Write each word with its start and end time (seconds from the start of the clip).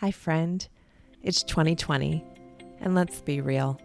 Hi, 0.00 0.12
friend. 0.12 0.64
It's 1.24 1.42
2020, 1.42 2.24
and 2.80 2.94
let's 2.94 3.20
be 3.20 3.40
real. 3.40 3.80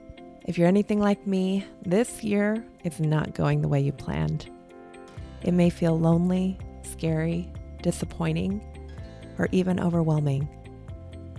If 0.45 0.59
you're 0.59 0.67
anything 0.67 0.99
like 0.99 1.25
me, 1.25 1.65
this 1.87 2.23
year 2.23 2.63
is 2.83 2.99
not 2.99 3.33
going 3.33 3.63
the 3.63 3.67
way 3.67 3.79
you 3.79 3.91
planned. 3.93 4.47
It 5.41 5.55
may 5.55 5.71
feel 5.71 5.99
lonely, 5.99 6.59
scary, 6.83 7.51
disappointing, 7.81 8.61
or 9.39 9.49
even 9.51 9.79
overwhelming. 9.79 10.47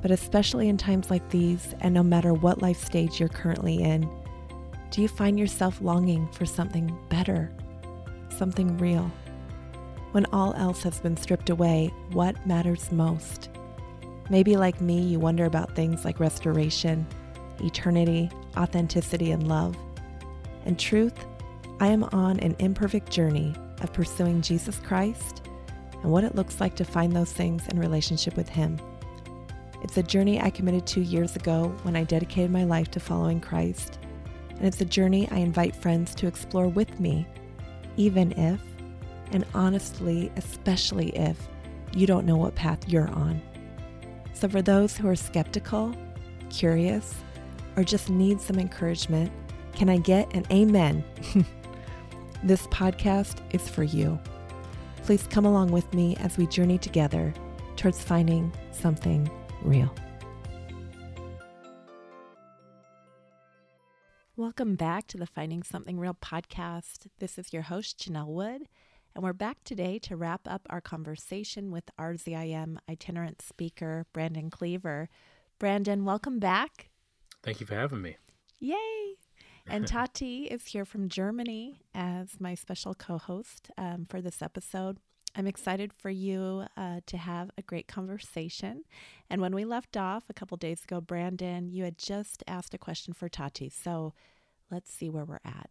But 0.03 0.11
especially 0.11 0.69
in 0.69 0.77
times 0.77 1.09
like 1.09 1.31
these, 1.31 1.73
and 1.79 1.95
no 1.95 2.03
matter 2.03 2.35
what 2.35 2.61
life 2.61 2.85
stage 2.85 3.21
you're 3.21 3.29
currently 3.29 3.81
in, 3.81 4.11
do 4.91 5.03
you 5.03 5.07
find 5.07 5.39
yourself 5.39 5.81
longing 5.83 6.29
for 6.33 6.47
something 6.47 6.99
better, 7.09 7.53
something 8.29 8.77
real? 8.79 9.09
When 10.11 10.27
all 10.33 10.53
else 10.55 10.83
has 10.83 10.99
been 10.99 11.17
stripped 11.17 11.51
away, 11.51 11.95
what 12.11 12.45
matters 12.45 12.91
most? 12.91 13.51
Maybe, 14.31 14.57
like 14.57 14.81
me, 14.81 15.01
you 15.01 15.19
wonder 15.21 15.45
about 15.45 15.75
things 15.75 16.05
like 16.05 16.21
restoration, 16.21 17.07
eternity, 17.61 18.31
authenticity, 18.57 19.31
and 19.33 19.47
love. 19.49 19.77
In 20.65 20.77
truth, 20.77 21.15
I 21.81 21.89
am 21.89 22.05
on 22.05 22.41
an 22.41 22.57
imperfect 22.59 23.11
journey 23.11 23.55
of 23.83 23.93
pursuing 23.93 24.41
Jesus 24.41 24.79
Christ 24.79 25.43
and 26.03 26.11
what 26.11 26.25
it 26.25 26.35
looks 26.35 26.61
like 26.61 26.75
to 26.77 26.85
find 26.85 27.15
those 27.15 27.33
things 27.33 27.67
in 27.69 27.79
relationship 27.79 28.37
with 28.37 28.49
Him. 28.49 28.79
It's 29.83 29.99
a 29.99 30.03
journey 30.03 30.41
I 30.41 30.49
committed 30.49 30.87
to 30.89 31.01
years 31.01 31.37
ago 31.37 31.75
when 31.83 31.95
I 31.95 32.05
dedicated 32.05 32.51
my 32.51 32.65
life 32.65 32.91
to 32.93 33.01
following 33.01 33.41
Christ, 33.41 33.99
and 34.51 34.67
it's 34.67 34.81
a 34.81 34.87
journey 34.87 35.29
I 35.31 35.39
invite 35.39 35.77
friends 35.77 36.15
to 36.17 36.27
explore 36.27 36.69
with 36.69 36.99
me, 36.99 37.27
even 37.99 38.33
if, 38.33 38.61
and 39.33 39.45
honestly, 39.55 40.33
especially 40.37 41.11
if, 41.11 41.37
you 41.93 42.07
don't 42.07 42.25
know 42.25 42.37
what 42.37 42.55
path 42.55 42.89
you're 42.89 43.11
on. 43.11 43.43
So, 44.35 44.49
for 44.49 44.63
those 44.63 44.97
who 44.97 45.07
are 45.07 45.15
skeptical, 45.15 45.95
curious, 46.51 47.15
or 47.77 47.85
just 47.85 48.11
need 48.11 48.41
some 48.41 48.59
encouragement, 48.59 49.31
can 49.73 49.89
I 49.89 49.99
get 49.99 50.35
an 50.35 50.45
amen? 50.51 51.05
this 52.43 52.67
podcast 52.67 53.39
is 53.55 53.69
for 53.69 53.85
you. 53.85 54.19
Please 55.05 55.29
come 55.29 55.47
along 55.47 55.71
with 55.71 55.93
me 55.95 56.17
as 56.17 56.37
we 56.37 56.49
journey 56.49 56.79
together 56.79 57.33
towards 57.77 58.03
finding 58.03 58.53
something 58.73 59.31
real. 59.63 59.95
Welcome 64.37 64.75
back 64.75 65.07
to 65.09 65.17
the 65.17 65.27
Finding 65.27 65.63
Something 65.63 65.97
Real 65.97 66.17
podcast. 66.21 67.07
This 67.21 67.39
is 67.39 67.53
your 67.53 67.63
host, 67.63 68.01
Janell 68.01 68.27
Wood, 68.27 68.63
and 69.15 69.23
we're 69.23 69.33
back 69.33 69.63
today 69.65 69.99
to 70.01 70.17
wrap 70.17 70.41
up 70.47 70.67
our 70.71 70.81
conversation 70.81 71.71
with 71.71 71.85
RZIM 71.99 72.79
itinerant 72.89 73.41
speaker, 73.41 74.07
Brandon 74.13 74.51
Cleaver. 74.51 75.09
Brandon, 75.61 76.05
welcome 76.05 76.41
back. 76.41 76.91
Thank 77.43 77.61
you 77.61 77.67
for 77.67 77.77
having 77.77 78.03
me. 78.03 78.17
Yay! 78.59 79.15
And 79.69 79.85
Totti 79.89 80.49
is 80.49 80.67
here 80.67 80.85
from 80.85 81.09
Germany 81.09 81.83
as 81.95 82.41
my 82.41 82.55
special 82.55 82.95
co 82.95 83.19
host 83.19 83.71
um, 83.79 84.07
for 84.09 84.21
this 84.21 84.43
episode. 84.43 84.99
I'm 85.37 85.47
excited 85.47 85.93
for 85.93 86.11
you 86.11 86.65
uh, 86.77 87.01
to 87.07 87.17
have 87.17 87.51
a 87.57 87.63
great 87.63 87.87
conversation. 87.87 88.83
And 89.31 89.41
when 89.41 89.55
we 89.55 89.65
left 89.65 89.97
off 89.97 90.25
a 90.29 90.35
couple 90.35 90.57
days 90.57 90.83
ago, 90.83 91.01
Brandon, 91.01 91.71
you 91.71 91.85
had 91.85 91.99
just 91.99 92.43
asked 92.49 92.75
a 92.75 92.79
question 92.79 93.15
for 93.15 93.29
Totti. 93.29 93.73
So 93.73 94.13
let's 94.71 94.93
see 94.93 95.09
where 95.09 95.25
we're 95.25 95.41
at. 95.45 95.71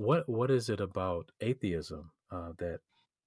What 0.00 0.26
What 0.30 0.50
is 0.50 0.70
it 0.70 0.80
about 0.80 1.30
atheism 1.42 2.12
uh, 2.32 2.52
that 2.56 2.80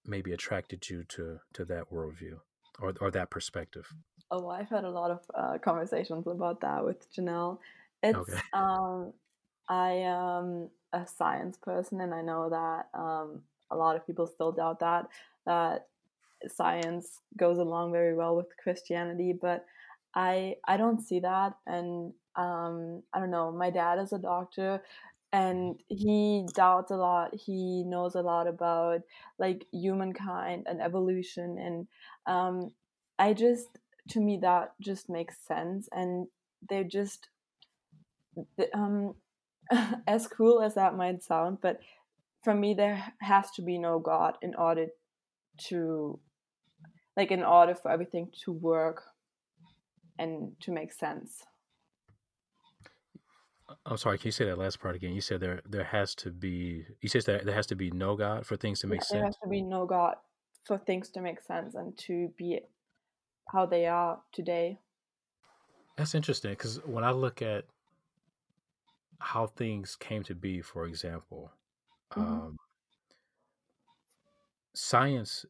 maybe 0.07 0.33
attracted 0.33 0.89
you 0.89 1.03
to 1.09 1.39
to 1.53 1.65
that 1.65 1.91
worldview 1.91 2.39
or 2.79 2.93
or 2.99 3.11
that 3.11 3.29
perspective? 3.29 3.93
Oh, 4.31 4.49
I've 4.49 4.69
had 4.69 4.83
a 4.83 4.89
lot 4.89 5.11
of 5.11 5.19
uh, 5.35 5.57
conversations 5.59 6.25
about 6.25 6.61
that 6.61 6.83
with 6.83 7.13
Janell. 7.13 7.59
It's 8.01 8.17
okay. 8.17 8.39
um, 8.53 9.13
I 9.69 9.91
am 9.91 10.69
a 10.93 11.05
science 11.05 11.57
person, 11.57 12.01
and 12.01 12.11
I 12.11 12.23
know 12.23 12.49
that 12.49 12.99
um, 12.99 13.43
a 13.69 13.75
lot 13.75 13.95
of 13.95 14.07
people 14.07 14.25
still 14.25 14.51
doubt 14.51 14.79
that 14.79 15.09
that 15.45 15.89
science 16.47 17.21
goes 17.37 17.59
along 17.59 17.91
very 17.91 18.15
well 18.15 18.35
with 18.35 18.47
Christianity, 18.57 19.31
but 19.39 19.63
I 20.15 20.55
I 20.67 20.77
don't 20.77 21.01
see 21.01 21.19
that, 21.19 21.53
and 21.67 22.13
um, 22.35 23.03
I 23.13 23.19
don't 23.19 23.29
know. 23.29 23.51
My 23.51 23.69
dad 23.69 23.99
is 23.99 24.11
a 24.11 24.17
doctor, 24.17 24.81
and 25.33 25.81
he 25.89 26.45
doubts 26.53 26.91
a 26.91 26.95
lot. 26.95 27.31
He 27.33 27.83
knows 27.85 28.13
a 28.15 28.21
lot 28.21 28.47
about 28.47 29.01
like 29.39 29.65
humankind 29.73 30.67
and 30.67 30.79
evolution, 30.81 31.57
and 31.57 31.87
um, 32.27 32.71
I 33.17 33.33
just 33.33 33.67
to 34.09 34.21
me 34.21 34.39
that 34.43 34.73
just 34.79 35.09
makes 35.09 35.35
sense, 35.45 35.89
and 35.91 36.27
they 36.69 36.83
just 36.83 37.27
um, 38.73 39.15
as 40.07 40.27
cool 40.27 40.61
as 40.61 40.75
that 40.75 40.95
might 40.95 41.23
sound, 41.23 41.57
but 41.61 41.79
for 42.43 42.53
me 42.53 42.73
there 42.73 43.03
has 43.21 43.49
to 43.51 43.61
be 43.61 43.77
no 43.77 43.99
god 43.99 44.37
in 44.41 44.53
order 44.55 44.87
to 45.57 46.19
like 47.15 47.31
in 47.31 47.43
order 47.43 47.73
for 47.73 47.89
everything 47.89 48.29
to 48.43 48.51
work 48.51 49.03
and 50.19 50.51
to 50.61 50.71
make 50.71 50.91
sense 50.91 51.43
i'm 53.85 53.97
sorry 53.97 54.17
can 54.17 54.27
you 54.27 54.31
say 54.31 54.45
that 54.45 54.57
last 54.57 54.79
part 54.79 54.95
again 54.95 55.13
you 55.13 55.21
said 55.21 55.39
there 55.39 55.61
there 55.67 55.83
has 55.83 56.13
to 56.15 56.31
be 56.31 56.85
you 57.01 57.09
said 57.09 57.23
that 57.25 57.45
there 57.45 57.55
has 57.55 57.65
to 57.65 57.75
be 57.75 57.89
no 57.91 58.15
god 58.15 58.45
for 58.45 58.55
things 58.55 58.79
to 58.79 58.87
make 58.87 59.01
sense 59.01 59.11
there 59.11 59.25
has 59.25 59.37
to 59.41 59.49
be 59.49 59.61
no 59.61 59.85
god 59.85 60.15
for 60.65 60.77
things 60.77 61.09
to 61.09 61.21
make 61.21 61.41
sense 61.41 61.75
and 61.75 61.97
to 61.97 62.29
be 62.37 62.59
how 63.51 63.65
they 63.65 63.85
are 63.85 64.19
today 64.31 64.79
that's 65.97 66.15
interesting 66.15 66.51
because 66.51 66.79
when 66.85 67.03
i 67.03 67.11
look 67.11 67.41
at 67.41 67.65
how 69.19 69.47
things 69.47 69.95
came 69.95 70.23
to 70.23 70.35
be 70.35 70.61
for 70.61 70.85
example 70.85 71.51
Mm-hmm. 72.15 72.33
Um, 72.33 72.57
science, 74.73 75.45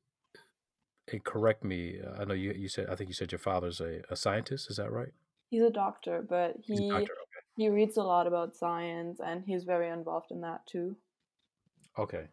and 1.11 1.23
correct 1.23 1.63
me, 1.63 1.99
uh, 1.99 2.21
I 2.21 2.25
know 2.25 2.33
you, 2.33 2.53
you 2.53 2.69
said, 2.69 2.87
I 2.89 2.95
think 2.95 3.09
you 3.09 3.13
said 3.13 3.31
your 3.31 3.39
father's 3.39 3.81
a, 3.81 4.01
a 4.09 4.15
scientist. 4.15 4.69
Is 4.69 4.77
that 4.77 4.91
right? 4.91 5.13
He's 5.49 5.63
a 5.63 5.69
doctor, 5.69 6.25
but 6.27 6.55
he 6.63 6.89
doctor. 6.89 7.13
He 7.55 7.69
reads 7.69 7.97
a 7.97 8.03
lot 8.03 8.27
about 8.27 8.55
science 8.55 9.19
and 9.23 9.43
he's 9.45 9.63
very 9.63 9.89
involved 9.89 10.31
in 10.31 10.41
that 10.41 10.65
too. 10.65 10.95
Okay. 11.97 12.27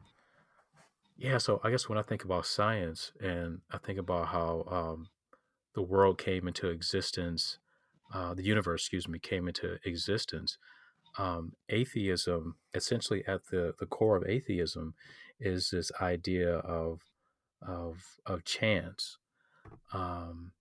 Yeah, 1.16 1.38
so 1.38 1.60
I 1.62 1.70
guess 1.70 1.88
when 1.88 1.98
I 1.98 2.02
think 2.02 2.24
about 2.24 2.46
science 2.46 3.12
and 3.20 3.60
I 3.70 3.78
think 3.78 3.98
about 3.98 4.28
how 4.28 4.64
um, 4.66 5.08
the 5.74 5.82
world 5.82 6.16
came 6.16 6.48
into 6.48 6.68
existence, 6.68 7.58
uh, 8.14 8.32
the 8.32 8.42
universe, 8.42 8.82
excuse 8.82 9.06
me, 9.06 9.18
came 9.18 9.46
into 9.46 9.78
existence, 9.84 10.56
um, 11.18 11.52
atheism, 11.68 12.56
essentially 12.74 13.22
at 13.26 13.46
the, 13.50 13.74
the 13.78 13.86
core 13.86 14.16
of 14.16 14.26
atheism, 14.26 14.94
is 15.38 15.70
this 15.70 15.90
idea 16.00 16.56
of 16.56 17.00
of 17.62 18.16
of 18.24 18.44
chance. 18.44 19.18
Um, 19.92 20.52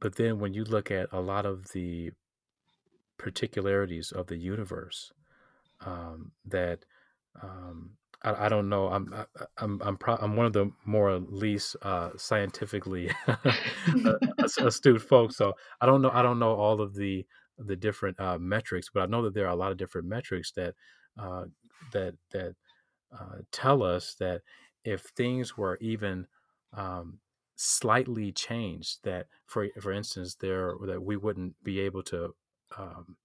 but 0.00 0.16
then 0.16 0.38
when 0.38 0.52
you 0.52 0.64
look 0.64 0.90
at 0.90 1.08
a 1.12 1.20
lot 1.20 1.46
of 1.46 1.72
the 1.72 2.12
particularities 3.18 4.12
of 4.12 4.26
the 4.26 4.36
universe, 4.36 5.12
um, 5.84 6.32
that 6.46 6.84
um, 7.42 7.90
I, 8.22 8.46
I, 8.46 8.48
don't 8.48 8.68
know. 8.68 8.88
I'm 8.88 9.12
I, 9.14 9.24
I'm 9.58 9.80
I'm 9.82 9.96
pro- 9.96 10.16
I'm 10.16 10.36
one 10.36 10.46
of 10.46 10.52
the 10.52 10.70
more 10.84 11.18
least 11.18 11.76
uh, 11.82 12.10
scientifically 12.16 13.10
astute 14.58 15.02
folks. 15.02 15.36
So 15.36 15.54
I 15.80 15.86
don't 15.86 16.02
know. 16.02 16.10
I 16.12 16.22
don't 16.22 16.38
know 16.38 16.54
all 16.54 16.80
of 16.80 16.94
the 16.94 17.26
the 17.58 17.76
different 17.76 18.18
uh, 18.18 18.38
metrics, 18.38 18.88
but 18.92 19.02
I 19.02 19.06
know 19.06 19.22
that 19.22 19.34
there 19.34 19.46
are 19.46 19.52
a 19.52 19.56
lot 19.56 19.72
of 19.72 19.78
different 19.78 20.08
metrics 20.08 20.52
that 20.52 20.74
uh, 21.18 21.44
that 21.92 22.14
that 22.32 22.54
uh, 23.12 23.38
tell 23.52 23.82
us 23.82 24.14
that 24.18 24.42
if 24.84 25.02
things 25.16 25.56
were 25.56 25.78
even 25.80 26.26
um, 26.72 27.18
slightly 27.56 28.32
changed, 28.32 28.98
that 29.04 29.26
for 29.46 29.68
for 29.80 29.92
instance, 29.92 30.36
there 30.36 30.74
that 30.86 31.02
we 31.02 31.16
wouldn't 31.16 31.54
be 31.62 31.80
able 31.80 32.02
to 32.04 32.34
um, 32.78 33.16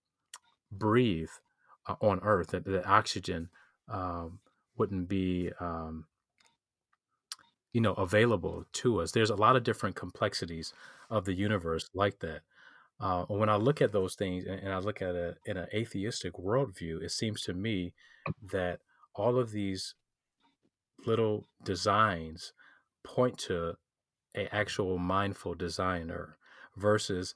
breathe 0.72 1.30
uh, 1.88 1.96
on 2.02 2.20
Earth, 2.24 2.50
that 2.50 2.66
the 2.66 2.86
oxygen 2.88 3.50
um, 3.88 4.40
wouldn't 4.78 5.08
be 5.08 5.52
um, 5.60 6.06
you 7.74 7.82
know 7.82 7.94
available 7.94 8.66
to 8.74 9.02
us. 9.02 9.12
There's 9.12 9.30
a 9.30 9.36
lot 9.36 9.56
of 9.56 9.64
different 9.64 9.96
complexities 9.96 10.74
of 11.10 11.26
the 11.26 11.34
universe 11.34 11.90
like 11.94 12.20
that. 12.20 12.42
Uh, 13.00 13.24
when 13.26 13.50
I 13.50 13.56
look 13.56 13.82
at 13.82 13.94
those 13.94 14.16
things 14.16 14.46
and, 14.46 14.60
and 14.60 14.74
I 14.74 14.80
look 14.80 15.02
at 15.02 15.16
it 15.16 15.38
in 15.46 15.58
an 15.58 15.68
atheistic 15.74 16.34
worldview, 16.34 17.02
it 17.02 17.12
seems 17.12 17.42
to 17.44 17.54
me 17.54 17.94
that 18.52 18.80
all 19.16 19.38
of 19.38 19.52
these 19.52 19.96
little 21.06 21.48
designs 21.64 22.52
point 23.04 23.38
to 23.38 23.76
an 24.36 24.48
actual 24.52 24.98
mindful 24.98 25.56
designer 25.56 26.38
versus 26.76 27.36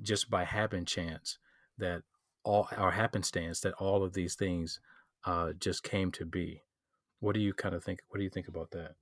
just 0.00 0.30
by 0.30 0.44
happen 0.44 0.84
chance 0.84 1.38
that 1.78 2.02
all 2.44 2.68
our 2.76 2.90
happenstance 2.90 3.60
that 3.60 3.74
all 3.74 4.02
of 4.02 4.12
these 4.12 4.34
things 4.34 4.80
uh, 5.24 5.52
just 5.58 5.82
came 5.82 6.12
to 6.12 6.24
be. 6.24 6.62
What 7.20 7.34
do 7.34 7.40
you 7.40 7.54
kind 7.54 7.74
of 7.74 7.82
think? 7.82 8.00
What 8.08 8.18
do 8.18 8.24
you 8.24 8.30
think 8.30 8.48
about 8.48 8.70
that? 8.72 8.94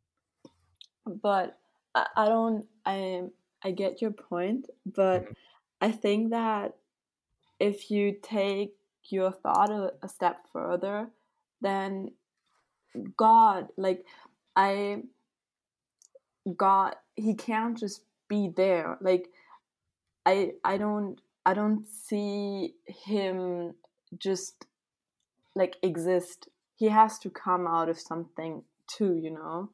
But 1.07 1.59
I, 1.95 2.07
I 2.17 2.27
don't. 2.27 2.67
I 2.87 3.23
I 3.65 3.73
get 3.73 4.01
your 4.01 4.13
point, 4.13 4.69
but 4.87 5.25
mm-hmm. 5.25 5.33
I 5.81 5.91
think 5.91 6.31
that 6.31 6.77
if 7.59 7.91
you 7.91 8.17
take 8.23 8.75
your 9.05 9.33
thought 9.33 9.71
a, 9.71 9.93
a 10.03 10.09
step 10.09 10.39
further, 10.53 11.09
then 11.61 12.13
God, 13.17 13.69
like 13.77 14.05
I 14.55 15.03
God, 16.57 16.97
he 17.17 17.35
can't 17.35 17.77
just 17.77 18.03
be 18.29 18.53
there. 18.55 18.99
Like 19.01 19.29
I 20.25 20.53
I 20.65 20.77
don't 20.77 21.21
I 21.45 21.55
don't 21.55 21.85
see 21.87 22.75
him 22.87 23.75
just 24.19 24.67
like 25.55 25.77
exist. 25.83 26.49
He 26.77 26.89
has 26.89 27.19
to 27.21 27.31
come 27.31 27.67
out 27.67 27.89
of 27.89 27.99
something 27.99 28.63
too, 28.87 29.17
you 29.17 29.31
know. 29.31 29.71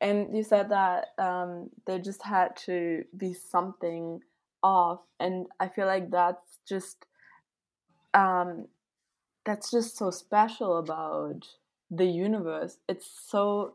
And 0.00 0.36
you 0.36 0.42
said 0.42 0.70
that 0.70 1.08
um, 1.18 1.70
there 1.86 1.98
just 1.98 2.22
had 2.22 2.56
to 2.66 3.04
be 3.16 3.34
something 3.34 4.20
off, 4.62 5.00
and 5.20 5.46
I 5.60 5.68
feel 5.68 5.86
like 5.86 6.10
that's 6.10 6.58
just 6.68 7.06
um, 8.14 8.66
that's 9.44 9.70
just 9.70 9.96
so 9.96 10.10
special 10.10 10.78
about 10.78 11.46
the 11.90 12.06
universe. 12.06 12.78
It's 12.88 13.08
so 13.28 13.74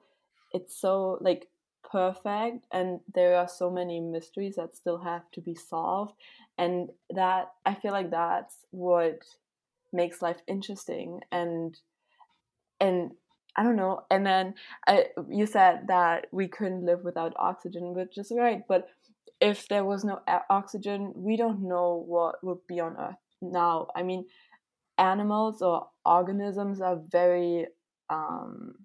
it's 0.53 0.79
so 0.79 1.17
like 1.21 1.47
perfect 1.89 2.65
and 2.71 2.99
there 3.13 3.35
are 3.35 3.47
so 3.47 3.69
many 3.69 3.99
mysteries 3.99 4.55
that 4.55 4.75
still 4.75 4.97
have 4.97 5.29
to 5.31 5.41
be 5.41 5.55
solved 5.55 6.13
and 6.57 6.89
that 7.09 7.51
i 7.65 7.73
feel 7.73 7.91
like 7.91 8.11
that's 8.11 8.55
what 8.71 9.19
makes 9.93 10.21
life 10.21 10.37
interesting 10.47 11.21
and 11.31 11.79
and 12.79 13.11
i 13.55 13.63
don't 13.63 13.75
know. 13.75 14.03
And 14.11 14.25
then 14.25 14.53
I, 14.87 15.05
you 15.29 15.45
said 15.47 15.87
that 15.87 16.27
we 16.31 16.47
couldn't 16.47 16.85
live 16.85 17.03
without 17.03 17.33
oxygen 17.37 17.93
which 17.95 18.17
is 18.17 18.31
right 18.35 18.61
but 18.67 18.87
if 19.39 19.67
there 19.67 19.83
was 19.85 20.03
no 20.03 20.19
oxygen 20.49 21.13
we 21.15 21.37
don't 21.37 21.61
know 21.61 22.03
what 22.05 22.43
would 22.43 22.65
be 22.67 22.79
on 22.79 22.95
earth. 22.97 23.15
Now 23.41 23.87
i 23.95 24.03
mean 24.03 24.25
animals 24.97 25.61
or 25.61 25.87
organisms 26.05 26.81
are 26.81 26.99
very 27.11 27.67
um 28.09 28.75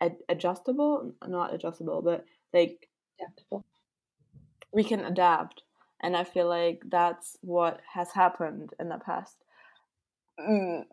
ad- 0.00 0.24
adjustable 0.28 1.12
not 1.26 1.54
adjustable 1.54 2.02
but 2.02 2.24
like 2.52 2.88
adaptable. 3.20 3.64
we 4.72 4.84
can 4.84 5.00
adapt 5.00 5.62
and 6.00 6.16
i 6.16 6.24
feel 6.24 6.48
like 6.48 6.82
that's 6.88 7.36
what 7.40 7.80
has 7.92 8.10
happened 8.12 8.72
in 8.78 8.88
the 8.88 8.98
past 8.98 9.36
mm, 10.40 10.84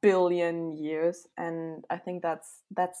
billion 0.00 0.76
years. 0.76 1.26
And 1.36 1.84
i 1.90 1.96
think 1.96 2.22
that's 2.22 2.62
that's 2.74 3.00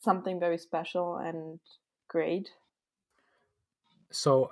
something 0.00 0.38
very 0.38 0.58
special 0.58 1.16
and 1.16 1.58
great. 2.08 2.50
So 4.10 4.50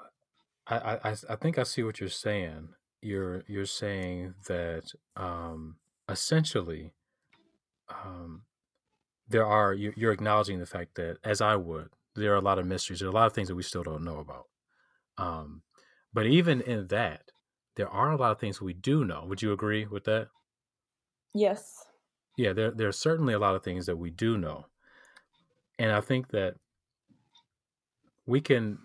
i 0.67 0.99
i, 1.05 1.15
I 1.31 1.37
think 1.37 1.59
i 1.59 1.63
see 1.63 1.83
what 1.83 2.01
you're 2.01 2.09
saying. 2.09 2.71
You're 3.01 3.45
you're 3.47 3.67
saying 3.67 4.35
that 4.49 4.85
um 5.17 5.77
essentially 6.09 6.93
um 7.89 8.43
there 9.29 9.47
are 9.47 9.73
you're 9.75 10.13
acknowledging 10.13 10.59
the 10.59 10.67
fact 10.67 10.97
that 10.97 11.17
as 11.25 11.41
i 11.41 11.57
would 11.57 11.89
there 12.15 12.33
are 12.33 12.37
a 12.37 12.41
lot 12.41 12.59
of 12.59 12.67
mysteries. 12.67 13.01
There 13.01 13.09
are 13.09 13.13
a 13.13 13.15
lot 13.15 13.27
of 13.27 13.33
things 13.33 13.49
that 13.49 13.57
we 13.57 13.63
still 13.63 13.83
don't 13.83 14.05
know 14.05 14.19
about. 14.19 14.47
Um, 15.19 15.63
but 16.15 16.27
even 16.27 16.61
in 16.63 16.87
that 16.89 17.33
there 17.77 17.89
are 17.89 18.13
a 18.13 18.17
lot 18.17 18.31
of 18.31 18.39
things 18.39 18.63
we 18.63 18.73
do 18.73 19.05
know. 19.05 19.25
Would 19.27 19.43
you 19.43 19.53
agree 19.53 19.85
with 19.85 20.05
that? 20.05 20.29
Yes. 21.35 21.75
Yeah 22.37 22.53
there, 22.53 22.71
there 22.71 22.89
are 22.89 22.93
certainly 22.93 23.35
a 23.35 23.39
lot 23.39 23.57
of 23.57 23.65
things 23.65 23.87
that 23.87 23.97
we 23.97 24.11
do 24.11 24.39
know. 24.39 24.67
And 25.79 25.91
i 25.91 26.01
think 26.01 26.29
that 26.29 26.55
we 28.27 28.41
can 28.41 28.79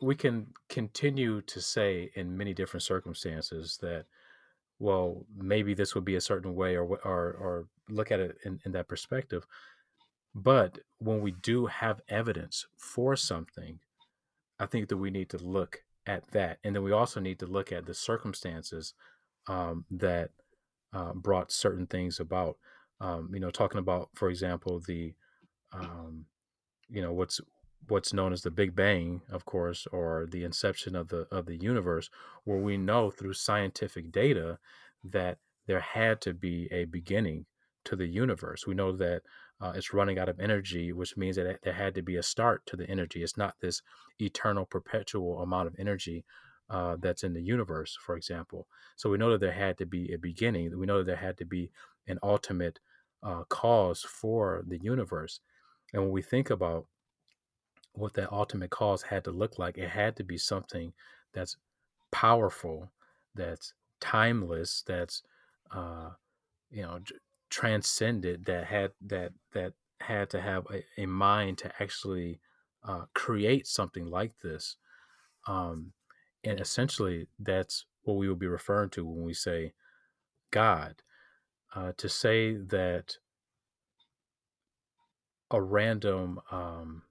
we 0.00 0.14
can 0.14 0.46
continue 0.68 1.42
to 1.42 1.60
say 1.60 2.10
in 2.14 2.36
many 2.36 2.54
different 2.54 2.82
circumstances 2.82 3.78
that 3.82 4.06
well 4.78 5.26
maybe 5.36 5.74
this 5.74 5.94
would 5.94 6.04
be 6.04 6.16
a 6.16 6.20
certain 6.20 6.54
way 6.54 6.76
or 6.76 6.84
or, 6.84 7.32
or 7.32 7.66
look 7.88 8.10
at 8.10 8.20
it 8.20 8.38
in, 8.44 8.60
in 8.64 8.72
that 8.72 8.88
perspective. 8.88 9.46
But 10.34 10.78
when 10.98 11.20
we 11.20 11.32
do 11.32 11.66
have 11.66 12.00
evidence 12.08 12.66
for 12.76 13.16
something, 13.16 13.80
I 14.60 14.66
think 14.66 14.88
that 14.88 14.96
we 14.96 15.10
need 15.10 15.28
to 15.30 15.38
look 15.38 15.82
at 16.06 16.30
that. 16.32 16.58
And 16.64 16.74
then 16.74 16.82
we 16.82 16.92
also 16.92 17.20
need 17.20 17.38
to 17.40 17.46
look 17.46 17.72
at 17.72 17.86
the 17.86 17.94
circumstances 17.94 18.94
um, 19.46 19.84
that 19.90 20.30
uh, 20.92 21.12
brought 21.14 21.52
certain 21.52 21.86
things 21.86 22.20
about. 22.20 22.56
Um, 23.00 23.30
you 23.32 23.40
know, 23.40 23.50
talking 23.50 23.78
about, 23.78 24.10
for 24.14 24.28
example, 24.28 24.80
the, 24.86 25.14
um, 25.72 26.26
you 26.88 27.00
know, 27.00 27.12
what's 27.12 27.40
what's 27.88 28.12
known 28.12 28.32
as 28.32 28.42
the 28.42 28.50
Big 28.50 28.76
Bang, 28.76 29.22
of 29.30 29.46
course, 29.46 29.86
or 29.90 30.26
the 30.30 30.44
inception 30.44 30.94
of 30.94 31.08
the 31.08 31.26
of 31.30 31.46
the 31.46 31.56
universe, 31.56 32.10
where 32.44 32.58
we 32.58 32.76
know 32.76 33.10
through 33.10 33.32
scientific 33.32 34.12
data 34.12 34.58
that 35.02 35.38
there 35.66 35.80
had 35.80 36.20
to 36.20 36.34
be 36.34 36.68
a 36.70 36.84
beginning 36.84 37.46
to 37.84 37.96
the 37.96 38.06
universe. 38.06 38.66
We 38.66 38.74
know 38.74 38.92
that 38.96 39.22
uh, 39.60 39.72
it's 39.74 39.92
running 39.92 40.18
out 40.18 40.28
of 40.28 40.40
energy, 40.40 40.92
which 40.92 41.16
means 41.16 41.36
that 41.36 41.60
there 41.62 41.72
had 41.72 41.94
to 41.94 42.02
be 42.02 42.16
a 42.16 42.22
start 42.22 42.64
to 42.66 42.76
the 42.76 42.88
energy. 42.88 43.22
It's 43.22 43.36
not 43.36 43.54
this 43.60 43.82
eternal, 44.18 44.64
perpetual 44.64 45.40
amount 45.42 45.68
of 45.68 45.76
energy 45.78 46.24
uh, 46.70 46.96
that's 47.00 47.24
in 47.24 47.34
the 47.34 47.42
universe, 47.42 47.98
for 48.00 48.16
example. 48.16 48.66
So 48.96 49.10
we 49.10 49.18
know 49.18 49.30
that 49.32 49.40
there 49.40 49.52
had 49.52 49.76
to 49.78 49.86
be 49.86 50.12
a 50.12 50.18
beginning. 50.18 50.78
We 50.78 50.86
know 50.86 50.98
that 50.98 51.06
there 51.06 51.16
had 51.16 51.36
to 51.38 51.44
be 51.44 51.70
an 52.06 52.18
ultimate 52.22 52.78
uh, 53.22 53.44
cause 53.48 54.02
for 54.02 54.64
the 54.66 54.78
universe. 54.78 55.40
And 55.92 56.02
when 56.04 56.12
we 56.12 56.22
think 56.22 56.48
about 56.48 56.86
what 57.92 58.14
that 58.14 58.32
ultimate 58.32 58.70
cause 58.70 59.02
had 59.02 59.24
to 59.24 59.30
look 59.30 59.58
like, 59.58 59.76
it 59.76 59.90
had 59.90 60.16
to 60.16 60.24
be 60.24 60.38
something 60.38 60.92
that's 61.34 61.56
powerful, 62.12 62.90
that's 63.34 63.74
timeless, 64.00 64.82
that's 64.86 65.22
uh, 65.72 66.10
you 66.70 66.82
know 66.82 67.00
transcended 67.50 68.44
that 68.46 68.66
had 68.66 68.92
that 69.04 69.32
that 69.52 69.72
had 70.00 70.30
to 70.30 70.40
have 70.40 70.66
a, 70.72 71.02
a 71.02 71.06
mind 71.06 71.58
to 71.58 71.70
actually 71.80 72.40
uh, 72.84 73.02
create 73.12 73.66
something 73.66 74.06
like 74.06 74.32
this 74.42 74.76
um, 75.46 75.92
and 76.44 76.60
essentially 76.60 77.26
that's 77.38 77.84
what 78.02 78.16
we 78.16 78.28
will 78.28 78.36
be 78.36 78.46
referring 78.46 78.88
to 78.88 79.04
when 79.04 79.24
we 79.24 79.34
say 79.34 79.72
god 80.50 81.02
uh, 81.74 81.92
to 81.96 82.08
say 82.08 82.54
that 82.54 83.16
a 85.50 85.60
random 85.60 86.40
um, 86.50 87.02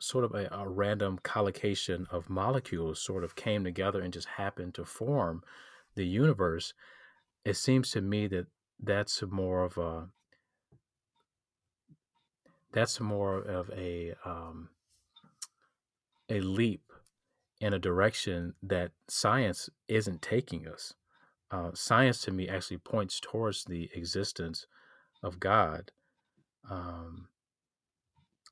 sort 0.00 0.24
of 0.24 0.34
a, 0.34 0.48
a, 0.52 0.68
random 0.68 1.18
collocation 1.22 2.06
of 2.10 2.28
molecules 2.28 3.00
sort 3.00 3.24
of 3.24 3.34
came 3.36 3.64
together 3.64 4.02
and 4.02 4.12
just 4.12 4.28
happened 4.28 4.74
to 4.74 4.84
form 4.84 5.42
the 5.94 6.04
universe 6.04 6.74
it 7.46 7.56
seems 7.56 7.92
to 7.92 8.00
me 8.00 8.26
that 8.26 8.46
that's 8.82 9.22
more 9.22 9.64
of 9.64 9.78
a 9.78 10.08
that's 12.72 13.00
more 13.00 13.38
of 13.38 13.70
a 13.70 14.14
um, 14.24 14.68
a 16.28 16.40
leap 16.40 16.82
in 17.60 17.72
a 17.72 17.78
direction 17.78 18.54
that 18.62 18.92
science 19.08 19.70
isn't 19.88 20.20
taking 20.20 20.68
us. 20.68 20.92
Uh, 21.50 21.70
science 21.74 22.20
to 22.20 22.30
me 22.32 22.48
actually 22.48 22.78
points 22.78 23.20
towards 23.20 23.64
the 23.64 23.88
existence 23.94 24.66
of 25.22 25.40
God. 25.40 25.92
Um, 26.68 27.28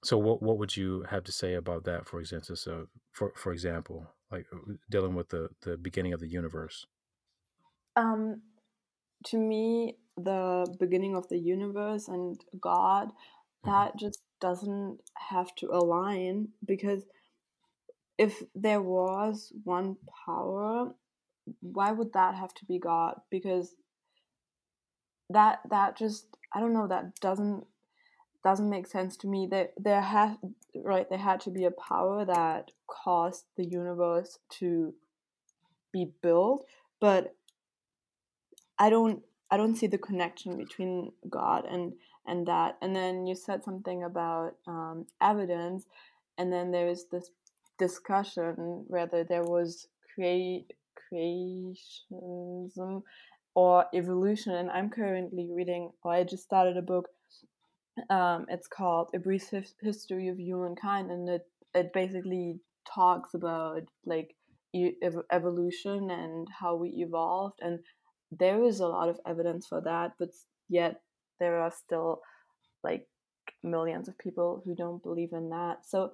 so, 0.03 0.17
what 0.17 0.43
what 0.43 0.59
would 0.59 0.77
you 0.77 1.05
have 1.11 1.25
to 1.25 1.33
say 1.33 1.55
about 1.55 1.85
that? 1.85 2.07
For 2.07 2.21
example, 2.21 2.57
so 2.57 2.87
for 3.13 3.33
for 3.37 3.53
example, 3.53 4.07
like 4.31 4.47
uh, 4.53 4.75
dealing 4.91 5.15
with 5.15 5.31
the 5.31 5.49
the 5.63 5.77
beginning 5.77 6.13
of 6.13 6.21
the 6.21 6.29
universe. 6.29 6.87
Um, 7.97 8.43
to 9.27 9.39
me, 9.39 9.97
the 10.17 10.67
beginning 10.79 11.17
of 11.17 11.29
the 11.29 11.39
universe 11.39 12.09
and 12.09 12.41
God, 12.61 13.09
mm-hmm. 13.09 13.71
that 13.71 13.97
just 13.99 14.21
doesn't 14.41 14.99
have 15.31 15.55
to 15.57 15.67
align 15.73 16.49
because 16.65 17.05
if 18.19 18.43
there 18.55 18.83
was 18.83 19.53
one 19.65 19.97
power, 20.27 20.95
why 21.61 21.93
would 21.93 22.13
that 22.13 22.35
have 22.35 22.55
to 22.55 22.65
be 22.65 22.79
God? 22.79 23.21
Because 23.31 23.75
that 25.31 25.61
that 25.71 25.97
just 25.97 26.27
I 26.53 26.61
don't 26.61 26.75
know 26.75 26.87
that 26.87 27.19
doesn't 27.21 27.65
doesn't 28.45 28.71
make 28.71 28.87
sense 28.87 29.17
to 29.19 29.27
me. 29.27 29.49
There 29.51 29.71
there 29.77 30.03
had 30.03 30.37
right 30.77 31.09
there 31.09 31.19
had 31.19 31.41
to 31.41 31.51
be 31.51 31.65
a 31.65 31.71
power 31.71 32.25
that 32.25 32.71
caused 32.87 33.45
the 33.57 33.65
universe 33.65 34.39
to 34.59 34.95
be 35.93 36.13
built, 36.23 36.67
but 37.01 37.35
I 38.79 38.91
don't 38.91 39.23
I 39.51 39.57
don't 39.57 39.77
see 39.77 39.87
the 39.87 39.99
connection 39.99 40.57
between 40.57 41.13
God 41.29 41.65
and 41.65 41.93
and 42.27 42.47
that. 42.47 42.77
And 42.81 42.97
then 42.97 43.27
you 43.27 43.35
said 43.35 43.63
something 43.65 44.05
about 44.05 44.57
um, 44.67 45.07
evidence, 45.21 45.87
and 46.39 46.53
then 46.53 46.71
there 46.71 46.89
is 46.89 47.07
this 47.11 47.31
discussion 47.79 48.85
whether 48.89 49.25
there 49.25 49.45
was 49.45 49.89
crea- 50.15 50.67
creationism 51.13 53.03
or 53.55 53.85
evolution. 53.95 54.55
And 54.55 54.71
I'm 54.71 54.91
currently 54.91 55.51
reading, 55.53 55.93
or 56.03 56.13
I 56.13 56.25
just 56.25 56.45
started 56.45 56.77
a 56.77 56.83
book. 56.83 57.09
Um, 58.11 58.47
it's 58.49 58.67
called 58.67 59.11
A 59.15 59.19
Brief 59.19 59.53
History 59.81 60.29
of 60.29 60.39
Humankind, 60.41 61.11
and 61.11 61.29
it 61.29 61.47
it 61.75 61.93
basically 61.93 62.59
talks 62.93 63.35
about 63.35 63.83
like 64.05 64.35
evolution 65.31 66.11
and 66.11 66.49
how 66.61 66.75
we 66.75 66.89
evolved 66.97 67.61
and 67.61 67.79
there 68.31 68.63
is 68.65 68.81
a 68.81 68.87
lot 68.87 69.09
of 69.09 69.21
evidence 69.27 69.67
for 69.67 69.81
that 69.81 70.13
but 70.19 70.31
yet 70.69 71.01
there 71.41 71.59
are 71.61 71.71
still 71.71 72.21
like 72.83 73.07
millions 73.63 74.09
of 74.09 74.19
people 74.19 74.63
who 74.65 74.75
don't 74.75 75.03
believe 75.03 75.33
in 75.33 75.51
that. 75.51 75.87
So 75.87 76.13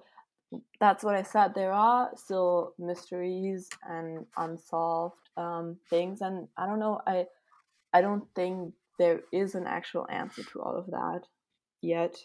that's 0.79 1.03
what 1.03 1.15
i 1.15 1.23
said. 1.23 1.53
There 1.53 1.71
are 1.71 2.11
still 2.15 2.73
mysteries 2.77 3.69
and 3.87 4.25
unsolved 4.37 5.15
um, 5.37 5.77
things 5.89 6.21
and 6.21 6.47
i 6.57 6.65
don't 6.65 6.79
know 6.79 6.99
i 7.07 7.25
i 7.93 8.01
don't 8.01 8.25
think 8.35 8.73
there 8.99 9.21
is 9.31 9.55
an 9.55 9.65
actual 9.65 10.05
answer 10.09 10.43
to 10.43 10.61
all 10.61 10.75
of 10.75 10.87
that 10.87 11.21
yet 11.81 12.17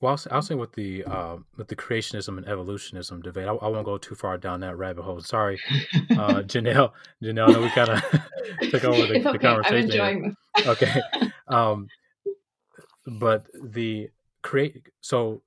well, 0.00 0.12
I'll, 0.12 0.36
I'll 0.36 0.42
say 0.42 0.54
with 0.54 0.72
the 0.72 1.04
uh, 1.04 1.36
with 1.56 1.68
the 1.68 1.76
creationism 1.76 2.38
and 2.38 2.48
evolutionism 2.48 3.20
debate, 3.20 3.46
I, 3.46 3.52
I, 3.52 3.68
won't 3.68 3.84
go 3.84 3.98
too 3.98 4.14
far 4.14 4.38
down 4.38 4.60
that 4.60 4.78
rabbit 4.78 5.02
hole. 5.02 5.20
Sorry, 5.20 5.58
uh, 6.12 6.42
Janell. 6.46 6.92
Janell, 7.22 7.48
I 7.48 7.52
know 7.52 7.60
we 7.60 7.70
kind 7.70 7.90
of 7.90 8.02
took 8.70 8.84
over 8.84 9.06
the, 9.06 9.20
okay. 9.20 9.32
the, 9.32 9.38
conversation. 9.38 9.76
I'm 9.76 9.84
enjoying 9.84 10.36
this. 10.56 10.66
okay, 10.66 11.00
um, 11.48 11.88
but 13.06 13.46
the 13.62 14.08
create. 14.42 14.88
So 15.02 15.42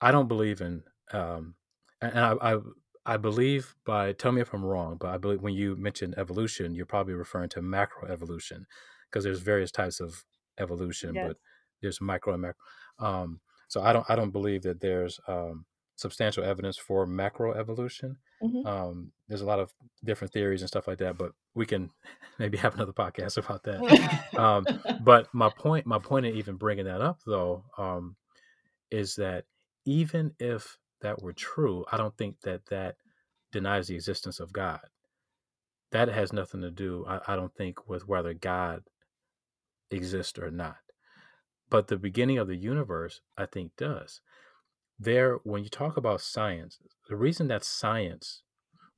I 0.00 0.10
don't 0.10 0.28
believe 0.28 0.60
in, 0.60 0.82
um, 1.12 1.54
and 2.00 2.18
I, 2.18 2.34
I 2.40 2.58
I 3.06 3.16
believe 3.18 3.76
by 3.84 4.12
tell 4.14 4.32
me 4.32 4.40
if 4.40 4.52
I'm 4.52 4.64
wrong, 4.64 4.96
but 4.98 5.10
I 5.10 5.16
believe 5.18 5.42
when 5.42 5.54
you 5.54 5.76
mention 5.76 6.12
evolution, 6.16 6.74
you're 6.74 6.86
probably 6.86 7.14
referring 7.14 7.50
to 7.50 7.60
macroevolution 7.60 8.64
because 9.08 9.22
there's 9.22 9.40
various 9.40 9.70
types 9.70 10.00
of 10.00 10.24
evolution, 10.58 11.14
yes. 11.14 11.28
but 11.28 11.36
there's 11.80 12.00
micro 12.00 12.32
and 12.32 12.42
macro. 12.42 12.56
Um, 12.98 13.40
so 13.72 13.82
I 13.82 13.94
don't 13.94 14.04
I 14.10 14.16
don't 14.16 14.32
believe 14.32 14.64
that 14.64 14.82
there's 14.82 15.18
um, 15.26 15.64
substantial 15.96 16.44
evidence 16.44 16.76
for 16.76 17.06
macroevolution. 17.06 18.16
Mm-hmm. 18.42 18.66
Um, 18.66 19.12
there's 19.28 19.40
a 19.40 19.46
lot 19.46 19.60
of 19.60 19.72
different 20.04 20.30
theories 20.30 20.60
and 20.60 20.68
stuff 20.68 20.86
like 20.86 20.98
that, 20.98 21.16
but 21.16 21.32
we 21.54 21.64
can 21.64 21.88
maybe 22.38 22.58
have 22.58 22.74
another 22.74 22.92
podcast 22.92 23.38
about 23.38 23.62
that. 23.62 24.36
um, 24.38 24.66
but 25.02 25.26
my 25.32 25.48
point, 25.48 25.86
my 25.86 25.98
point 25.98 26.26
in 26.26 26.36
even 26.36 26.56
bringing 26.56 26.84
that 26.84 27.00
up 27.00 27.20
though, 27.24 27.64
um, 27.78 28.14
is 28.90 29.16
that 29.16 29.46
even 29.86 30.34
if 30.38 30.76
that 31.00 31.22
were 31.22 31.32
true, 31.32 31.86
I 31.90 31.96
don't 31.96 32.16
think 32.18 32.42
that 32.42 32.66
that 32.66 32.96
denies 33.52 33.88
the 33.88 33.94
existence 33.94 34.38
of 34.38 34.52
God. 34.52 34.80
That 35.92 36.08
has 36.08 36.30
nothing 36.30 36.60
to 36.60 36.70
do, 36.70 37.06
I, 37.08 37.20
I 37.26 37.36
don't 37.36 37.54
think, 37.54 37.88
with 37.88 38.06
whether 38.06 38.34
God 38.34 38.82
exists 39.90 40.38
or 40.38 40.50
not. 40.50 40.76
But 41.72 41.88
the 41.88 41.96
beginning 41.96 42.36
of 42.36 42.48
the 42.48 42.56
universe, 42.56 43.22
I 43.38 43.46
think, 43.46 43.72
does. 43.78 44.20
There, 44.98 45.38
when 45.42 45.64
you 45.64 45.70
talk 45.70 45.96
about 45.96 46.20
science, 46.20 46.78
the 47.08 47.16
reason 47.16 47.48
that 47.48 47.64
science, 47.64 48.42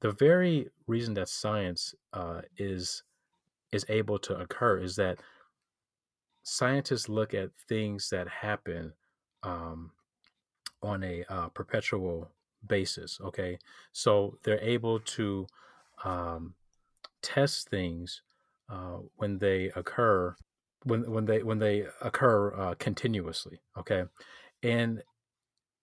the 0.00 0.11
very 0.11 0.71
reason 0.88 1.14
that 1.14 1.28
science 1.28 1.95
uh, 2.12 2.40
is 2.59 3.04
is 3.71 3.87
able 3.88 4.19
to 4.19 4.37
occur 4.37 4.81
is 4.81 4.97
that 4.97 5.21
scientists 6.43 7.09
look 7.09 7.33
at 7.33 7.50
things 7.69 8.09
that 8.11 8.26
happen 8.26 8.93
um, 9.45 9.93
on 10.83 11.04
a 11.04 11.25
uh, 11.28 11.49
perpetual 11.50 12.28
basis. 12.66 13.21
Okay, 13.21 13.57
so 13.93 14.37
they're 14.43 14.61
able 14.61 14.99
to 14.99 15.47
um, 16.04 16.54
test 17.23 17.69
things 17.69 18.23
uh, 18.69 18.99
when 19.14 19.38
they 19.38 19.71
occur 19.76 20.35
when 20.85 21.11
when 21.11 21.25
they 21.25 21.43
when 21.43 21.59
they 21.59 21.87
occur 22.00 22.55
uh, 22.55 22.75
continuously. 22.79 23.61
Okay, 23.79 24.05
and 24.62 25.03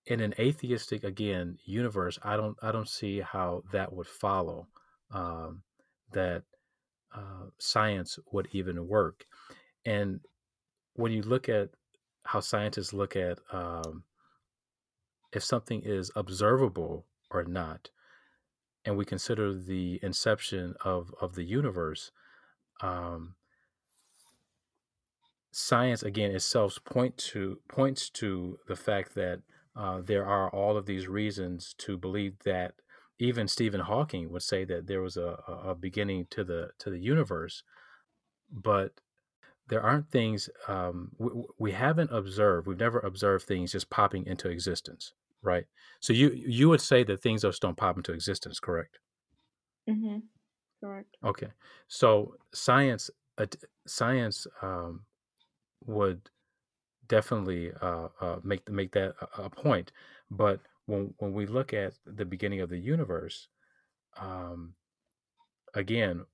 in 0.05 0.19
an 0.19 0.33
atheistic 0.39 1.03
again 1.03 1.57
universe, 1.65 2.17
I 2.23 2.37
don't 2.37 2.57
I 2.61 2.71
don't 2.71 2.89
see 2.89 3.19
how 3.19 3.63
that 3.71 3.93
would 3.93 4.07
follow 4.07 4.67
um, 5.11 5.63
that 6.13 6.43
uh, 7.13 7.47
science 7.59 8.17
would 8.31 8.47
even 8.51 8.87
work. 8.87 9.25
And 9.85 10.21
when 10.93 11.11
you 11.11 11.21
look 11.21 11.49
at 11.49 11.69
how 12.23 12.39
scientists 12.39 12.93
look 12.93 13.15
at 13.15 13.39
um, 13.51 14.03
if 15.33 15.43
something 15.43 15.81
is 15.83 16.11
observable 16.15 17.05
or 17.29 17.43
not, 17.43 17.89
and 18.85 18.97
we 18.97 19.05
consider 19.05 19.53
the 19.53 19.99
inception 20.03 20.75
of 20.83 21.13
of 21.19 21.35
the 21.35 21.43
universe, 21.43 22.11
um, 22.81 23.35
science 25.51 26.03
again 26.03 26.31
itself 26.31 26.79
point 26.85 27.17
to 27.17 27.61
points 27.67 28.09
to 28.09 28.59
the 28.67 28.75
fact 28.75 29.15
that 29.15 29.41
uh, 29.75 30.01
there 30.01 30.25
are 30.25 30.49
all 30.49 30.77
of 30.77 30.85
these 30.85 31.07
reasons 31.07 31.73
to 31.77 31.97
believe 31.97 32.39
that 32.45 32.75
even 33.19 33.47
Stephen 33.47 33.81
Hawking 33.81 34.31
would 34.31 34.41
say 34.43 34.65
that 34.65 34.87
there 34.87 35.01
was 35.01 35.17
a, 35.17 35.37
a 35.47 35.75
beginning 35.75 36.27
to 36.31 36.43
the 36.43 36.71
to 36.79 36.89
the 36.89 36.99
universe, 36.99 37.63
but 38.51 39.01
there 39.67 39.81
aren't 39.83 40.11
things 40.11 40.49
um, 40.67 41.11
we, 41.17 41.31
we 41.59 41.71
haven't 41.73 42.11
observed. 42.11 42.67
We've 42.67 42.77
never 42.79 42.99
observed 42.99 43.45
things 43.45 43.73
just 43.73 43.89
popping 43.89 44.25
into 44.25 44.49
existence, 44.49 45.13
right? 45.41 45.65
So 46.01 46.13
you 46.13 46.31
you 46.31 46.69
would 46.69 46.81
say 46.81 47.03
that 47.05 47.21
things 47.21 47.43
just 47.43 47.61
don't 47.61 47.77
pop 47.77 47.97
into 47.97 48.13
existence, 48.13 48.59
correct? 48.59 48.99
Mm-hmm. 49.87 50.19
Correct. 50.81 51.17
Okay, 51.23 51.51
so 51.87 52.35
science 52.53 53.09
uh, 53.37 53.45
science 53.85 54.47
um, 54.61 55.05
would 55.85 56.29
definitely 57.07 57.71
uh, 57.81 58.07
uh, 58.19 58.37
make 58.43 58.69
make 58.69 58.91
that 58.93 59.15
a, 59.37 59.43
a, 59.43 59.49
point. 59.49 59.91
But 60.29 60.61
when 60.85 61.13
when 61.17 61.33
we 61.33 61.45
look 61.45 61.73
at 61.73 61.93
the 62.05 62.25
beginning 62.25 62.61
of 62.61 62.69
the 62.69 62.77
universe, 62.77 63.47
um, 64.17 64.73
again, 65.73 66.25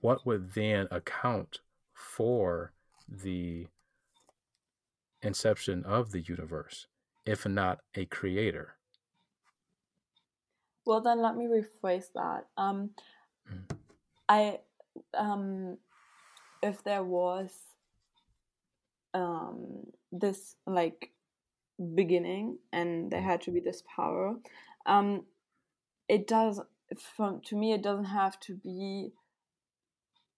what 0.00 0.26
would 0.26 0.52
then 0.52 0.88
account 0.90 1.60
for 1.94 2.72
the 3.08 3.66
inception 5.22 5.84
of 5.84 6.12
the 6.12 6.20
universe, 6.20 6.86
if 7.24 7.46
not 7.46 7.80
a 7.94 8.04
creator? 8.04 8.74
Well, 10.84 11.00
then 11.00 11.20
let 11.20 11.36
me 11.36 11.46
rephrase 11.46 12.12
that. 12.14 12.46
Um, 12.56 12.90
mm. 13.50 13.76
I 14.28 14.60
um, 15.14 15.78
if 16.62 16.82
there 16.82 17.04
was 17.04 17.50
um, 19.14 19.84
this 20.12 20.56
like 20.66 21.10
beginning 21.94 22.58
and 22.72 23.10
there 23.10 23.22
had 23.22 23.40
to 23.40 23.50
be 23.50 23.60
this 23.60 23.82
power 23.94 24.36
um, 24.86 25.24
it 26.08 26.26
does 26.26 26.60
from 27.16 27.40
to 27.44 27.56
me 27.56 27.72
it 27.72 27.82
doesn't 27.82 28.06
have 28.06 28.38
to 28.40 28.54
be 28.54 29.12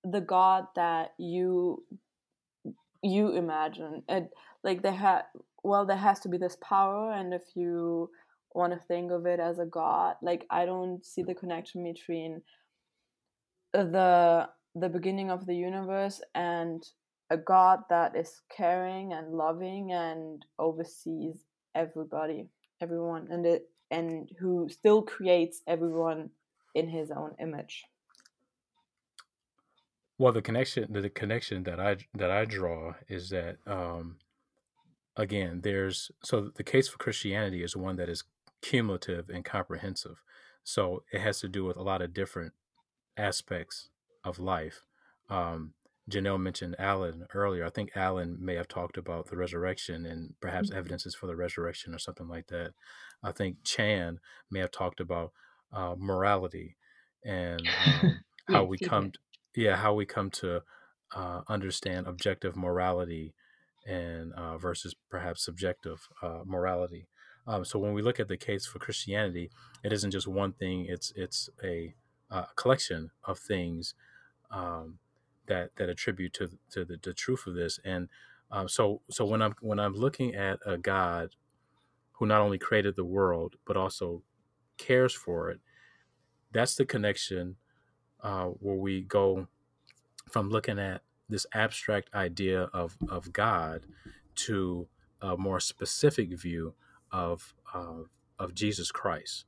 the 0.04 0.20
god 0.20 0.66
that 0.74 1.12
you 1.18 1.84
you 3.02 3.30
imagine. 3.30 4.02
It 4.08 4.30
like 4.62 4.82
there 4.82 4.92
had 4.92 5.22
well 5.62 5.86
there 5.86 5.96
has 5.96 6.20
to 6.20 6.28
be 6.28 6.38
this 6.38 6.56
power 6.62 7.12
and 7.12 7.32
if 7.32 7.42
you 7.54 8.10
want 8.52 8.72
to 8.72 8.86
think 8.86 9.12
of 9.12 9.26
it 9.26 9.38
as 9.38 9.60
a 9.60 9.64
god 9.64 10.16
like 10.22 10.44
i 10.50 10.64
don't 10.66 11.06
see 11.06 11.22
the 11.22 11.34
connection 11.34 11.84
between 11.84 12.42
the 13.72 14.48
the 14.74 14.88
beginning 14.88 15.30
of 15.30 15.46
the 15.46 15.54
universe 15.54 16.20
and 16.34 16.82
a 17.30 17.36
God 17.36 17.80
that 17.88 18.16
is 18.16 18.42
caring 18.54 19.12
and 19.12 19.32
loving 19.32 19.92
and 19.92 20.44
oversees 20.58 21.44
everybody, 21.74 22.48
everyone, 22.80 23.28
and 23.30 23.46
it 23.46 23.68
and 23.90 24.30
who 24.38 24.68
still 24.68 25.02
creates 25.02 25.62
everyone 25.66 26.30
in 26.74 26.88
His 26.88 27.10
own 27.10 27.34
image. 27.40 27.84
Well, 30.18 30.32
the 30.32 30.42
connection, 30.42 30.92
the 30.92 31.08
connection 31.08 31.62
that 31.64 31.80
I 31.80 31.96
that 32.14 32.30
I 32.30 32.44
draw 32.44 32.94
is 33.08 33.30
that 33.30 33.56
um, 33.66 34.16
again, 35.16 35.60
there's 35.62 36.10
so 36.22 36.50
the 36.54 36.64
case 36.64 36.88
for 36.88 36.98
Christianity 36.98 37.62
is 37.62 37.76
one 37.76 37.96
that 37.96 38.08
is 38.08 38.24
cumulative 38.60 39.30
and 39.30 39.44
comprehensive. 39.44 40.22
So 40.62 41.04
it 41.12 41.20
has 41.20 41.40
to 41.40 41.48
do 41.48 41.64
with 41.64 41.76
a 41.76 41.82
lot 41.82 42.02
of 42.02 42.12
different 42.12 42.52
aspects 43.16 43.88
of 44.24 44.38
life. 44.38 44.84
Um, 45.28 45.74
Janelle 46.10 46.40
mentioned 46.40 46.76
Alan 46.78 47.26
earlier. 47.34 47.64
I 47.64 47.70
think 47.70 47.92
Alan 47.94 48.36
may 48.40 48.54
have 48.54 48.68
talked 48.68 48.96
about 48.96 49.28
the 49.28 49.36
resurrection 49.36 50.06
and 50.06 50.34
perhaps 50.40 50.70
mm-hmm. 50.70 50.78
evidences 50.78 51.14
for 51.14 51.26
the 51.26 51.36
resurrection 51.36 51.94
or 51.94 51.98
something 51.98 52.28
like 52.28 52.48
that. 52.48 52.72
I 53.22 53.32
think 53.32 53.58
Chan 53.64 54.18
may 54.50 54.60
have 54.60 54.70
talked 54.70 55.00
about 55.00 55.32
uh, 55.72 55.94
morality 55.98 56.76
and 57.24 57.62
um, 57.86 58.20
how 58.48 58.64
we 58.64 58.78
come, 58.78 59.12
yeah, 59.54 59.76
how 59.76 59.94
we 59.94 60.06
come 60.06 60.30
to 60.30 60.62
uh, 61.14 61.42
understand 61.48 62.06
objective 62.06 62.56
morality 62.56 63.34
and 63.86 64.32
uh, 64.34 64.58
versus 64.58 64.94
perhaps 65.10 65.44
subjective 65.44 66.08
uh, 66.22 66.40
morality. 66.44 67.06
Um, 67.46 67.64
so 67.64 67.78
when 67.78 67.94
we 67.94 68.02
look 68.02 68.20
at 68.20 68.28
the 68.28 68.36
case 68.36 68.66
for 68.66 68.78
Christianity, 68.78 69.50
it 69.82 69.92
isn't 69.92 70.10
just 70.10 70.28
one 70.28 70.52
thing; 70.52 70.86
it's 70.88 71.12
it's 71.16 71.48
a, 71.64 71.94
uh, 72.30 72.44
collection 72.54 73.10
of 73.24 73.38
things. 73.38 73.94
Um, 74.50 74.98
that 75.50 75.76
that 75.76 75.90
attribute 75.90 76.34
to 76.34 76.50
to 76.72 76.86
the, 76.86 76.98
the 77.02 77.14
truth 77.14 77.46
of 77.48 77.56
this. 77.56 77.80
And 77.84 78.08
um, 78.52 78.68
so 78.68 79.02
so 79.10 79.26
when 79.26 79.42
I'm 79.42 79.56
when 79.60 79.80
I'm 79.80 79.94
looking 79.94 80.34
at 80.36 80.60
a 80.66 80.78
God 80.78 81.36
who 82.14 82.26
not 82.26 82.42
only 82.42 82.58
created 82.58 82.96
the 82.96 83.04
world 83.04 83.56
but 83.66 83.76
also 83.76 84.22
cares 84.78 85.14
for 85.14 85.50
it. 85.50 85.60
That's 86.52 86.76
the 86.76 86.86
connection 86.86 87.56
uh, 88.22 88.46
where 88.46 88.76
we 88.76 89.02
go 89.02 89.48
from 90.30 90.50
looking 90.50 90.78
at 90.78 91.02
this 91.28 91.46
abstract 91.54 92.10
idea 92.14 92.64
of 92.74 92.96
of 93.08 93.32
God 93.32 93.82
to 94.36 94.88
a 95.22 95.36
more 95.36 95.60
specific 95.60 96.38
view 96.38 96.74
of 97.12 97.54
uh, 97.74 98.04
of 98.38 98.54
Jesus 98.54 98.92
Christ. 98.92 99.46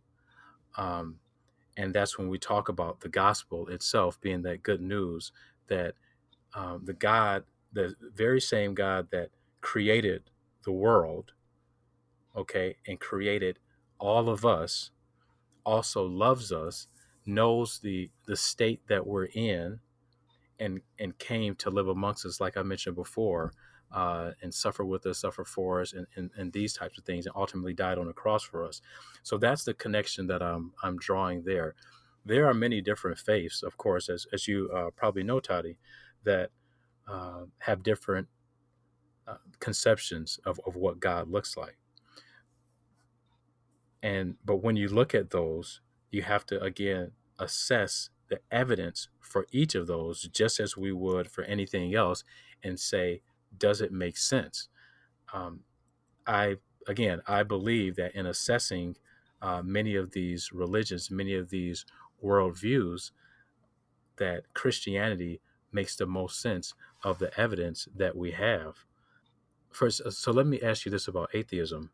Um, 0.76 1.16
and 1.76 1.94
that's 1.94 2.18
when 2.18 2.28
we 2.28 2.38
talk 2.38 2.68
about 2.68 3.00
the 3.00 3.08
gospel 3.08 3.68
itself 3.68 4.20
being 4.20 4.42
that 4.42 4.62
good 4.62 4.82
news 4.82 5.32
that 5.72 5.94
um, 6.54 6.82
the 6.84 6.92
God, 6.92 7.44
the 7.72 7.94
very 8.14 8.40
same 8.40 8.74
God 8.74 9.08
that 9.12 9.30
created 9.62 10.22
the 10.64 10.72
world, 10.72 11.32
okay, 12.36 12.76
and 12.86 13.00
created 13.00 13.58
all 13.98 14.28
of 14.28 14.44
us, 14.44 14.90
also 15.64 16.04
loves 16.04 16.52
us, 16.52 16.88
knows 17.26 17.80
the 17.80 18.10
the 18.26 18.36
state 18.36 18.80
that 18.88 19.06
we're 19.06 19.26
in, 19.26 19.80
and 20.58 20.80
and 20.98 21.18
came 21.18 21.54
to 21.56 21.70
live 21.70 21.88
amongst 21.88 22.26
us, 22.26 22.40
like 22.40 22.56
I 22.56 22.62
mentioned 22.62 22.96
before, 22.96 23.52
uh, 23.92 24.32
and 24.42 24.52
suffer 24.52 24.84
with 24.84 25.06
us, 25.06 25.20
suffer 25.20 25.44
for 25.44 25.80
us, 25.80 25.92
and, 25.94 26.06
and, 26.16 26.30
and 26.36 26.52
these 26.52 26.74
types 26.74 26.98
of 26.98 27.04
things, 27.04 27.26
and 27.26 27.34
ultimately 27.36 27.74
died 27.74 27.98
on 27.98 28.06
the 28.06 28.12
cross 28.12 28.42
for 28.42 28.64
us. 28.66 28.82
So 29.22 29.38
that's 29.38 29.64
the 29.64 29.74
connection 29.74 30.26
that 30.28 30.42
I'm 30.42 30.72
I'm 30.82 30.98
drawing 30.98 31.44
there. 31.44 31.74
There 32.24 32.46
are 32.46 32.54
many 32.54 32.80
different 32.80 33.18
faiths, 33.18 33.62
of 33.62 33.76
course, 33.76 34.08
as 34.08 34.26
as 34.32 34.46
you 34.48 34.70
uh, 34.74 34.90
probably 34.94 35.22
know, 35.22 35.40
Totti, 35.40 35.76
that 36.24 36.50
uh, 37.08 37.42
have 37.58 37.82
different 37.82 38.28
uh, 39.26 39.36
conceptions 39.60 40.38
of, 40.44 40.60
of 40.66 40.76
what 40.76 41.00
God 41.00 41.28
looks 41.28 41.56
like. 41.56 41.78
And 44.02 44.36
but 44.44 44.56
when 44.56 44.76
you 44.76 44.88
look 44.88 45.14
at 45.14 45.30
those, 45.30 45.80
you 46.10 46.22
have 46.22 46.44
to 46.46 46.60
again 46.62 47.12
assess 47.38 48.10
the 48.28 48.40
evidence 48.50 49.08
for 49.20 49.46
each 49.52 49.74
of 49.74 49.86
those, 49.86 50.22
just 50.22 50.60
as 50.60 50.76
we 50.76 50.92
would 50.92 51.30
for 51.30 51.44
anything 51.44 51.94
else, 51.94 52.24
and 52.62 52.78
say, 52.78 53.22
does 53.58 53.80
it 53.80 53.92
make 53.92 54.16
sense? 54.16 54.68
Um, 55.32 55.60
I 56.26 56.56
again, 56.88 57.22
I 57.26 57.42
believe 57.42 57.96
that 57.96 58.14
in 58.14 58.26
assessing 58.26 58.96
uh, 59.40 59.62
many 59.62 59.96
of 59.96 60.12
these 60.12 60.52
religions, 60.52 61.10
many 61.10 61.34
of 61.34 61.50
these 61.50 61.84
worldviews, 62.22 63.10
that 64.16 64.52
Christianity 64.54 65.40
makes 65.72 65.96
the 65.96 66.06
most 66.06 66.40
sense 66.40 66.74
of 67.02 67.18
the 67.18 67.38
evidence 67.40 67.88
that 67.94 68.16
we 68.16 68.32
have. 68.32 68.84
First, 69.72 70.02
uh, 70.02 70.10
so 70.10 70.32
let 70.32 70.46
me 70.46 70.60
ask 70.60 70.84
you 70.84 70.90
this 70.90 71.08
about 71.08 71.34
atheism, 71.34 71.90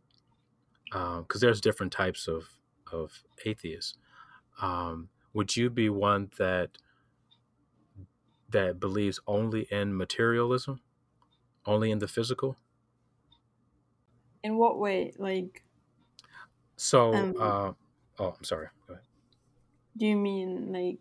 because 0.86 1.18
um, 1.20 1.40
there's 1.40 1.60
different 1.60 1.92
types 1.92 2.28
of 2.28 2.58
of 2.92 3.24
atheists. 3.44 3.96
Um, 4.60 5.10
would 5.34 5.56
you 5.56 5.70
be 5.70 5.88
one 5.90 6.30
that 6.38 6.78
that 8.48 8.80
believes 8.80 9.20
only 9.26 9.62
in 9.70 9.96
materialism, 9.96 10.82
only 11.66 11.90
in 11.90 11.98
the 12.00 12.08
physical? 12.08 12.56
In 14.42 14.56
what 14.56 14.78
way? 14.78 15.12
Like, 15.18 15.64
so, 16.76 17.12
um, 17.14 17.34
uh, 17.38 17.72
oh, 18.18 18.34
I'm 18.38 18.44
sorry. 18.44 18.68
Go 18.86 18.94
ahead. 18.94 19.04
Do 19.98 20.06
you 20.06 20.16
mean 20.16 20.72
like 20.72 21.00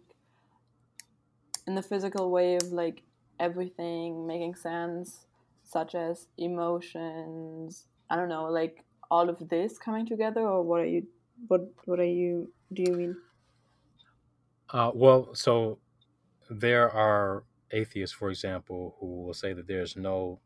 in 1.65 1.75
the 1.75 1.81
physical 1.81 2.31
way 2.31 2.55
of 2.55 2.71
like 2.71 3.03
everything 3.39 4.25
making 4.25 4.55
sense, 4.55 5.27
such 5.63 5.95
as 5.95 6.27
emotions. 6.37 7.87
I 8.09 8.15
don't 8.15 8.29
know, 8.29 8.45
like 8.45 8.85
all 9.11 9.29
of 9.29 9.49
this 9.49 9.77
coming 9.77 10.05
together, 10.05 10.41
or 10.41 10.63
what 10.63 10.81
are 10.81 10.85
you? 10.85 11.07
What 11.47 11.61
What 11.85 11.99
are 11.99 12.05
you? 12.21 12.53
Do 12.73 12.83
you 12.83 12.93
mean? 12.93 13.21
Uh, 14.69 14.91
well, 14.93 15.33
so 15.33 15.79
there 16.49 16.89
are 16.91 17.45
atheists, 17.71 18.15
for 18.15 18.29
example, 18.29 18.97
who 18.99 19.23
will 19.23 19.33
say 19.35 19.53
that 19.53 19.67
there's 19.67 19.95
no 19.95 20.41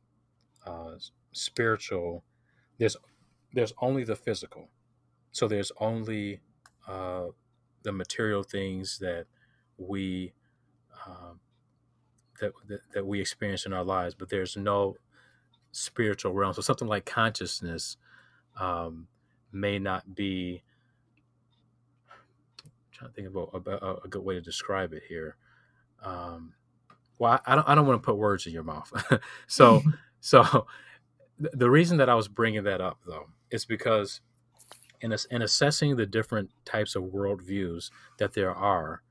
uh, 0.65 0.97
spiritual. 1.33 2.25
There's 2.77 2.97
there's 3.53 3.73
only 3.79 4.03
the 4.03 4.15
physical. 4.15 4.69
So 5.31 5.47
there's 5.47 5.71
only 5.79 6.41
uh, 6.87 7.29
the 7.83 7.91
material 7.91 8.43
things 8.43 8.99
that 8.99 9.25
we 9.77 10.33
um, 11.05 11.39
that, 12.39 12.53
that, 12.67 12.81
that 12.93 13.05
we 13.05 13.21
experience 13.21 13.65
in 13.65 13.73
our 13.73 13.83
lives, 13.83 14.15
but 14.15 14.29
there's 14.29 14.57
no 14.57 14.97
spiritual 15.71 16.33
realm. 16.33 16.53
So 16.53 16.61
something 16.61 16.87
like 16.87 17.05
consciousness 17.05 17.97
um, 18.59 19.07
may 19.51 19.79
not 19.79 20.15
be. 20.15 20.63
I'm 22.09 22.17
trying 22.91 23.09
to 23.09 23.15
think 23.15 23.27
about 23.27 23.67
a, 23.67 24.05
a, 24.05 24.07
good 24.07 24.23
way 24.23 24.35
to 24.35 24.41
describe 24.41 24.93
it 24.93 25.03
here. 25.07 25.37
Um, 26.03 26.53
well, 27.17 27.39
I, 27.45 27.53
I, 27.53 27.55
don't. 27.55 27.69
I 27.69 27.75
don't 27.75 27.87
want 27.87 28.01
to 28.01 28.05
put 28.05 28.17
words 28.17 28.45
in 28.45 28.53
your 28.53 28.63
mouth. 28.63 28.91
so, 29.47 29.81
so 30.19 30.65
the 31.53 31.69
reason 31.69 31.97
that 31.97 32.09
I 32.09 32.15
was 32.15 32.27
bringing 32.27 32.63
that 32.63 32.81
up 32.81 32.99
though 33.05 33.27
is 33.49 33.65
because 33.65 34.21
in, 35.01 35.15
in 35.31 35.41
assessing 35.41 35.95
the 35.95 36.05
different 36.05 36.49
types 36.65 36.95
of 36.95 37.03
worldviews 37.03 37.89
that 38.17 38.33
there 38.33 38.53
are, 38.53 39.01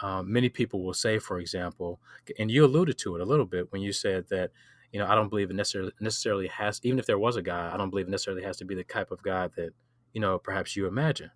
um, 0.00 0.32
many 0.32 0.48
people 0.48 0.82
will 0.82 0.94
say, 0.94 1.18
for 1.18 1.38
example, 1.38 2.00
and 2.38 2.50
you 2.50 2.64
alluded 2.64 2.98
to 2.98 3.14
it 3.14 3.20
a 3.20 3.24
little 3.24 3.46
bit 3.46 3.70
when 3.70 3.82
you 3.82 3.92
said 3.92 4.26
that, 4.30 4.50
you 4.92 4.98
know, 4.98 5.06
I 5.06 5.14
don't 5.14 5.28
believe 5.28 5.50
it 5.50 5.56
necessarily, 5.56 5.92
necessarily 6.00 6.46
has, 6.48 6.80
even 6.82 6.98
if 6.98 7.06
there 7.06 7.18
was 7.18 7.36
a 7.36 7.42
God, 7.42 7.72
I 7.72 7.76
don't 7.76 7.90
believe 7.90 8.06
it 8.06 8.10
necessarily 8.10 8.44
has 8.44 8.56
to 8.58 8.64
be 8.64 8.74
the 8.74 8.84
type 8.84 9.10
of 9.10 9.22
God 9.22 9.52
that, 9.56 9.70
you 10.12 10.20
know, 10.20 10.38
perhaps 10.38 10.76
you 10.76 10.86
imagine. 10.86 11.30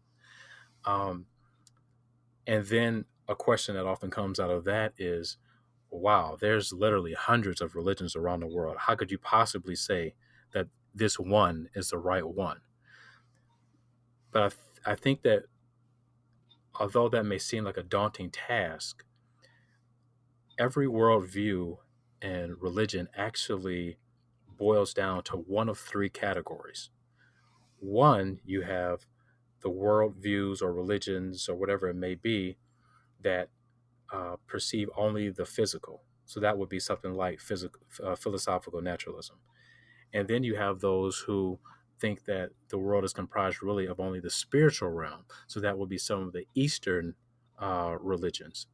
Um, 0.85 1.27
and 2.47 2.65
then 2.67 3.05
a 3.29 3.35
question 3.35 3.75
that 3.75 3.87
often 3.87 4.11
comes 4.11 4.41
out 4.41 4.51
of 4.51 4.65
that 4.65 4.93
is, 4.97 5.37
wow, 5.91 6.37
there's 6.41 6.73
literally 6.73 7.15
hundreds 7.15 7.61
of 7.61 7.75
religions 7.75 8.17
around 8.17 8.41
the 8.41 8.47
world. 8.47 8.77
How 8.79 8.95
could 8.95 9.11
you 9.11 9.19
possibly 9.19 9.75
say 9.75 10.15
that 10.53 10.67
this 10.95 11.19
one 11.19 11.69
is 11.75 11.91
the 11.91 11.99
right 11.99 12.27
one? 12.27 12.61
But 14.31 14.43
I, 14.43 14.49
th- 14.49 14.61
I 14.87 14.95
think 14.95 15.23
that 15.23 15.45
although 16.79 17.09
that 17.09 17.25
may 17.25 17.39
seem 17.39 17.65
like 17.65 17.77
a 17.77 17.83
daunting 17.83 18.31
task, 18.31 19.05
every 20.59 20.87
worldview 20.87 21.79
and 22.21 22.61
religion 22.61 23.09
actually 23.17 23.99
boils 24.57 24.93
down 24.93 25.23
to 25.25 25.37
one 25.37 25.69
of 25.69 25.79
three 25.79 26.09
categories. 26.09 26.91
One, 27.79 28.41
you 28.45 28.63
have 28.63 29.07
the 29.61 29.71
worldviews 29.71 30.63
or 30.63 30.73
religions 30.73 31.49
or 31.49 31.57
whatever 31.57 31.89
it 31.89 31.97
may 31.97 32.15
be 32.15 32.59
that 33.21 33.51
uh, 34.13 34.37
perceive 34.47 34.91
only 34.97 35.31
the 35.31 35.47
physical. 35.47 36.05
So 36.27 36.41
that 36.41 36.59
would 36.59 36.69
be 36.69 36.81
something 36.81 37.15
like 37.15 37.41
physical, 37.41 37.83
uh, 38.05 38.17
philosophical 38.17 38.83
naturalism. 38.83 39.39
And 40.13 40.29
then 40.29 40.45
you 40.45 40.57
have 40.57 40.81
those 40.81 41.21
who 41.21 41.61
think 42.01 42.25
that 42.25 42.51
the 42.69 42.79
world 42.79 43.05
is 43.05 43.13
comprised 43.13 43.63
really 43.63 43.87
of 43.87 44.01
only 44.01 44.21
the 44.21 44.31
spiritual 44.31 44.91
realm. 44.91 45.25
So 45.47 45.61
that 45.61 45.79
would 45.79 45.89
be 45.89 45.99
some 45.99 46.23
of 46.23 46.33
the 46.33 46.47
Eastern 46.55 47.15
uh, 47.59 47.97
religions. 48.01 48.67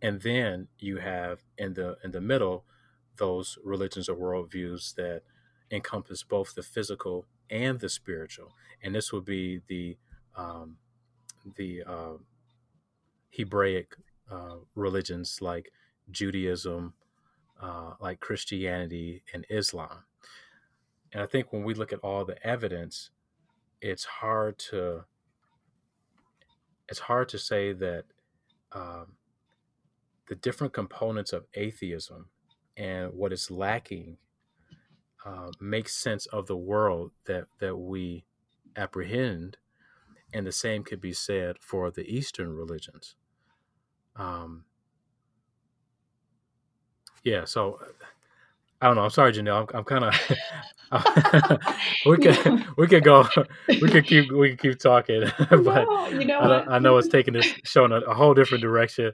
And 0.00 0.20
then 0.22 0.68
you 0.78 0.98
have 0.98 1.40
in 1.56 1.74
the 1.74 1.96
in 2.04 2.12
the 2.12 2.20
middle 2.20 2.64
those 3.16 3.58
religions 3.64 4.08
or 4.08 4.16
worldviews 4.16 4.94
that 4.94 5.22
encompass 5.70 6.22
both 6.22 6.54
the 6.54 6.62
physical 6.62 7.26
and 7.50 7.80
the 7.80 7.88
spiritual. 7.88 8.54
And 8.82 8.94
this 8.94 9.12
would 9.12 9.24
be 9.24 9.60
the 9.66 9.96
um, 10.36 10.76
the 11.56 11.82
uh, 11.84 12.18
Hebraic 13.30 13.96
uh, 14.30 14.56
religions 14.74 15.38
like 15.40 15.72
Judaism, 16.10 16.94
uh, 17.60 17.94
like 18.00 18.20
Christianity, 18.20 19.22
and 19.34 19.44
Islam. 19.50 20.04
And 21.12 21.22
I 21.22 21.26
think 21.26 21.52
when 21.52 21.64
we 21.64 21.74
look 21.74 21.92
at 21.92 22.00
all 22.00 22.24
the 22.24 22.44
evidence, 22.46 23.10
it's 23.80 24.04
hard 24.04 24.58
to 24.58 25.04
it's 26.88 27.00
hard 27.00 27.28
to 27.28 27.38
say 27.38 27.72
that 27.72 28.04
um, 28.72 29.16
the 30.28 30.34
different 30.34 30.72
components 30.72 31.32
of 31.32 31.44
atheism 31.54 32.26
and 32.76 33.12
what 33.12 33.32
is 33.32 33.50
lacking 33.50 34.16
uh, 35.24 35.50
makes 35.60 35.94
sense 35.94 36.26
of 36.26 36.46
the 36.46 36.56
world 36.56 37.12
that 37.26 37.46
that 37.58 37.76
we 37.76 38.24
apprehend, 38.76 39.56
and 40.32 40.46
the 40.46 40.52
same 40.52 40.84
could 40.84 41.00
be 41.00 41.12
said 41.12 41.56
for 41.60 41.90
the 41.90 42.04
Eastern 42.04 42.54
religions. 42.54 43.16
Um, 44.16 44.64
yeah, 47.24 47.44
so 47.44 47.80
I 48.80 48.86
don't 48.86 48.96
know. 48.96 49.02
I'm 49.02 49.10
sorry, 49.10 49.32
Janell. 49.32 49.68
I'm, 49.72 49.78
I'm 49.78 49.84
kind 49.84 50.04
of. 50.04 50.14
we 52.06 52.16
could 52.16 52.64
we 52.78 52.86
could 52.86 53.04
go. 53.04 53.28
We 53.68 53.90
could 53.90 54.06
keep 54.06 54.32
we 54.32 54.50
could 54.50 54.58
keep 54.58 54.78
talking, 54.78 55.24
but 55.50 55.60
no, 55.60 56.08
you 56.08 56.24
know 56.24 56.38
I, 56.38 56.76
I, 56.76 56.78
know 56.78 56.96
it's 56.96 57.08
taking 57.08 57.34
this 57.34 57.46
showing 57.64 57.92
a, 57.92 57.96
a, 57.96 58.14
whole 58.14 58.32
different 58.32 58.62
direction, 58.62 59.12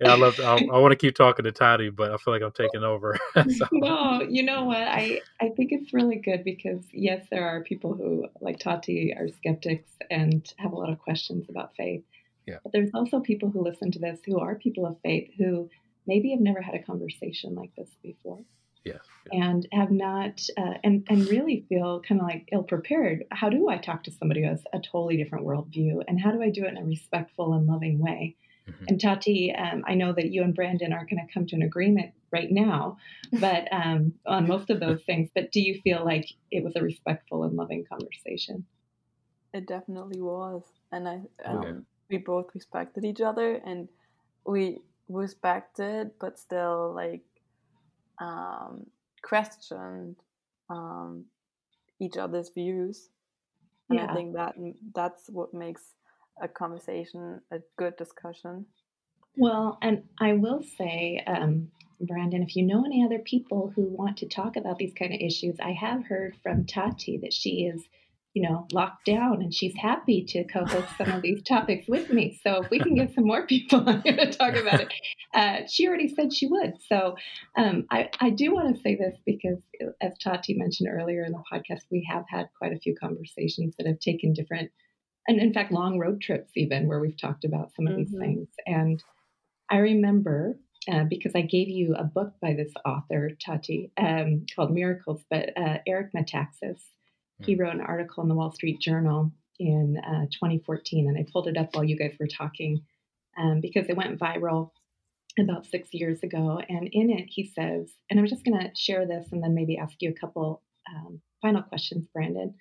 yeah, 0.00 0.12
I 0.12 0.16
love. 0.16 0.40
I, 0.40 0.54
I 0.72 0.78
want 0.78 0.90
to 0.90 0.96
keep 0.96 1.14
talking 1.14 1.44
to 1.44 1.52
Totti, 1.52 1.94
but 1.94 2.10
I 2.10 2.16
feel 2.16 2.34
like 2.34 2.42
I'm 2.42 2.48
oh. 2.48 2.62
taking 2.62 2.82
over. 2.82 3.16
so. 3.34 3.66
No, 3.72 4.22
you 4.22 4.42
know 4.42 4.64
what? 4.64 4.78
I 4.78 5.20
I 5.40 5.50
think 5.50 5.70
it's 5.70 5.92
really 5.92 6.16
good 6.16 6.42
because 6.42 6.82
yes, 6.92 7.24
there 7.30 7.46
are 7.46 7.62
people 7.62 7.94
who 7.94 8.26
like 8.40 8.58
Totti 8.58 9.16
are 9.16 9.28
skeptics 9.28 9.90
and 10.10 10.52
have 10.58 10.72
a 10.72 10.76
lot 10.76 10.90
of 10.90 10.98
questions 10.98 11.46
about 11.48 11.76
faith. 11.76 12.02
Yeah. 12.46 12.58
But 12.62 12.72
there's 12.72 12.90
also 12.92 13.20
people 13.20 13.50
who 13.50 13.62
listen 13.62 13.92
to 13.92 13.98
this 13.98 14.18
who 14.26 14.40
are 14.40 14.56
people 14.56 14.84
of 14.84 14.98
faith 15.00 15.30
who 15.38 15.70
maybe 16.06 16.32
have 16.32 16.40
never 16.40 16.60
had 16.60 16.74
a 16.74 16.82
conversation 16.82 17.54
like 17.54 17.70
this 17.76 17.90
before. 18.02 18.40
Yeah. 18.84 18.98
And 19.32 19.66
have 19.72 19.90
not, 19.90 20.42
uh, 20.58 20.74
and 20.84 21.06
and 21.08 21.26
really 21.28 21.64
feel 21.68 22.02
kind 22.06 22.20
of 22.20 22.26
like 22.26 22.48
ill 22.52 22.62
prepared. 22.62 23.24
How 23.30 23.48
do 23.48 23.70
I 23.70 23.78
talk 23.78 24.04
to 24.04 24.10
somebody 24.10 24.42
who 24.42 24.48
has 24.48 24.62
a 24.74 24.78
totally 24.78 25.16
different 25.16 25.46
worldview, 25.46 26.02
and 26.06 26.20
how 26.20 26.30
do 26.30 26.42
I 26.42 26.50
do 26.50 26.64
it 26.64 26.72
in 26.72 26.76
a 26.76 26.84
respectful 26.84 27.54
and 27.54 27.66
loving 27.66 27.98
way? 27.98 28.36
Mm-hmm. 28.68 28.84
And 28.88 29.00
Totti, 29.00 29.58
um, 29.58 29.84
I 29.86 29.94
know 29.94 30.12
that 30.12 30.30
you 30.30 30.42
and 30.42 30.54
Brandon 30.54 30.92
are 30.92 31.06
going 31.06 31.26
to 31.26 31.32
come 31.32 31.46
to 31.46 31.56
an 31.56 31.62
agreement 31.62 32.12
right 32.30 32.50
now, 32.50 32.96
but 33.32 33.70
um, 33.72 34.14
on 34.26 34.46
most 34.46 34.70
of 34.70 34.80
those 34.80 35.02
things. 35.04 35.30
But 35.34 35.52
do 35.52 35.60
you 35.60 35.80
feel 35.82 36.04
like 36.04 36.26
it 36.50 36.64
was 36.64 36.74
a 36.76 36.82
respectful 36.82 37.44
and 37.44 37.56
loving 37.56 37.84
conversation? 37.84 38.64
It 39.52 39.66
definitely 39.66 40.20
was, 40.20 40.62
and 40.90 41.08
I 41.08 41.20
um, 41.44 41.58
okay. 41.58 41.78
we 42.10 42.18
both 42.18 42.46
respected 42.54 43.04
each 43.04 43.20
other, 43.20 43.60
and 43.64 43.88
we 44.46 44.80
respected, 45.08 46.10
but 46.18 46.38
still 46.38 46.92
like 46.94 47.22
um, 48.18 48.86
questioned 49.22 50.16
um, 50.68 51.24
each 52.00 52.16
other's 52.16 52.50
views. 52.50 53.08
And 53.88 53.98
yeah. 53.98 54.10
I 54.10 54.14
think 54.14 54.34
that 54.34 54.54
that's 54.94 55.28
what 55.28 55.52
makes 55.52 55.82
a 56.42 56.48
conversation 56.48 57.40
a 57.50 57.58
good 57.76 57.96
discussion. 57.96 58.66
Well, 59.36 59.78
and 59.82 60.04
I 60.18 60.34
will 60.34 60.62
say, 60.62 61.22
um, 61.26 61.70
Brandon, 62.00 62.42
if 62.42 62.56
you 62.56 62.64
know 62.64 62.84
any 62.84 63.04
other 63.04 63.18
people 63.18 63.72
who 63.74 63.82
want 63.82 64.18
to 64.18 64.28
talk 64.28 64.56
about 64.56 64.78
these 64.78 64.94
kind 64.94 65.12
of 65.12 65.20
issues, 65.20 65.56
I 65.60 65.72
have 65.72 66.06
heard 66.06 66.36
from 66.42 66.64
Totti 66.64 67.20
that 67.20 67.32
she 67.32 67.66
is 67.66 67.82
you 68.34 68.42
know, 68.42 68.66
locked 68.72 69.06
down 69.06 69.40
and 69.40 69.54
she's 69.54 69.74
happy 69.76 70.24
to 70.24 70.42
co-host 70.44 70.88
some 70.98 71.08
of 71.08 71.22
these 71.22 71.40
topics 71.44 71.86
with 71.88 72.10
me. 72.10 72.38
So 72.42 72.62
if 72.62 72.70
we 72.70 72.80
can 72.80 72.96
get 72.96 73.14
some 73.14 73.26
more 73.26 73.46
people 73.46 73.80
on 73.88 74.02
here 74.02 74.16
to 74.16 74.30
talk 74.32 74.56
about 74.56 74.80
it, 74.80 74.92
uh, 75.32 75.58
she 75.70 75.86
already 75.86 76.08
said 76.08 76.32
she 76.32 76.48
would. 76.48 76.74
So 76.88 77.14
um, 77.56 77.86
I, 77.92 78.10
I 78.20 78.30
do 78.30 78.52
want 78.52 78.74
to 78.74 78.82
say 78.82 78.96
this 78.96 79.16
because 79.24 79.62
as 80.02 80.14
Totti 80.18 80.56
mentioned 80.56 80.88
earlier 80.90 81.24
in 81.24 81.32
the 81.32 81.42
podcast, 81.50 81.82
we 81.92 82.06
have 82.10 82.24
had 82.28 82.48
quite 82.58 82.72
a 82.72 82.78
few 82.78 82.96
conversations 83.00 83.76
that 83.78 83.86
have 83.86 84.00
taken 84.00 84.32
different, 84.32 84.72
and 85.28 85.38
in 85.38 85.52
fact, 85.52 85.72
long 85.72 85.98
road 85.98 86.20
trips 86.20 86.50
even 86.56 86.88
where 86.88 87.00
we've 87.00 87.20
talked 87.20 87.44
about 87.44 87.70
some 87.76 87.86
of 87.86 87.92
mm-hmm. 87.92 88.02
these 88.02 88.18
things. 88.18 88.48
And 88.66 89.02
I 89.70 89.76
remember 89.76 90.58
uh, 90.90 91.04
because 91.08 91.32
I 91.36 91.42
gave 91.42 91.68
you 91.68 91.94
a 91.94 92.04
book 92.04 92.32
by 92.42 92.54
this 92.54 92.72
author, 92.84 93.30
Totti, 93.46 93.90
um, 93.96 94.44
called 94.54 94.72
Miracles, 94.72 95.24
but 95.30 95.50
uh, 95.56 95.78
Eric 95.86 96.12
Metaxas 96.14 96.80
he 97.42 97.56
wrote 97.56 97.74
an 97.74 97.80
article 97.80 98.22
in 98.22 98.28
the 98.28 98.34
Wall 98.34 98.52
Street 98.52 98.80
Journal 98.80 99.32
in 99.58 99.98
uh, 99.98 100.26
2014, 100.32 101.08
and 101.08 101.18
I 101.18 101.26
pulled 101.30 101.48
it 101.48 101.56
up 101.56 101.74
while 101.74 101.84
you 101.84 101.96
guys 101.96 102.14
were 102.18 102.26
talking 102.26 102.82
um, 103.38 103.60
because 103.60 103.86
it 103.88 103.96
went 103.96 104.18
viral 104.18 104.70
about 105.38 105.66
six 105.66 105.92
years 105.92 106.22
ago. 106.22 106.60
And 106.68 106.88
in 106.92 107.10
it, 107.10 107.26
he 107.28 107.44
says, 107.44 107.92
and 108.08 108.18
I'm 108.18 108.26
just 108.26 108.44
going 108.44 108.58
to 108.60 108.70
share 108.74 109.06
this 109.06 109.28
and 109.32 109.42
then 109.42 109.54
maybe 109.54 109.78
ask 109.78 109.94
you 110.00 110.10
a 110.10 110.20
couple 110.20 110.62
um, 110.88 111.20
final 111.42 111.62
questions, 111.62 112.06
Brandon. 112.12 112.54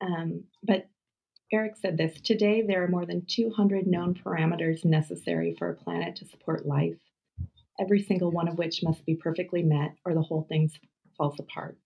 Um, 0.00 0.44
but 0.62 0.88
Eric 1.52 1.74
said 1.76 1.96
this 1.96 2.20
Today, 2.20 2.62
there 2.62 2.82
are 2.82 2.88
more 2.88 3.06
than 3.06 3.26
200 3.26 3.86
known 3.86 4.14
parameters 4.14 4.84
necessary 4.84 5.54
for 5.58 5.70
a 5.70 5.74
planet 5.74 6.16
to 6.16 6.26
support 6.26 6.66
life, 6.66 6.98
every 7.78 8.02
single 8.02 8.30
one 8.30 8.48
of 8.48 8.58
which 8.58 8.82
must 8.82 9.04
be 9.04 9.14
perfectly 9.14 9.62
met 9.62 9.94
or 10.04 10.14
the 10.14 10.22
whole 10.22 10.46
thing 10.48 10.70
falls 11.16 11.38
apart 11.38 11.78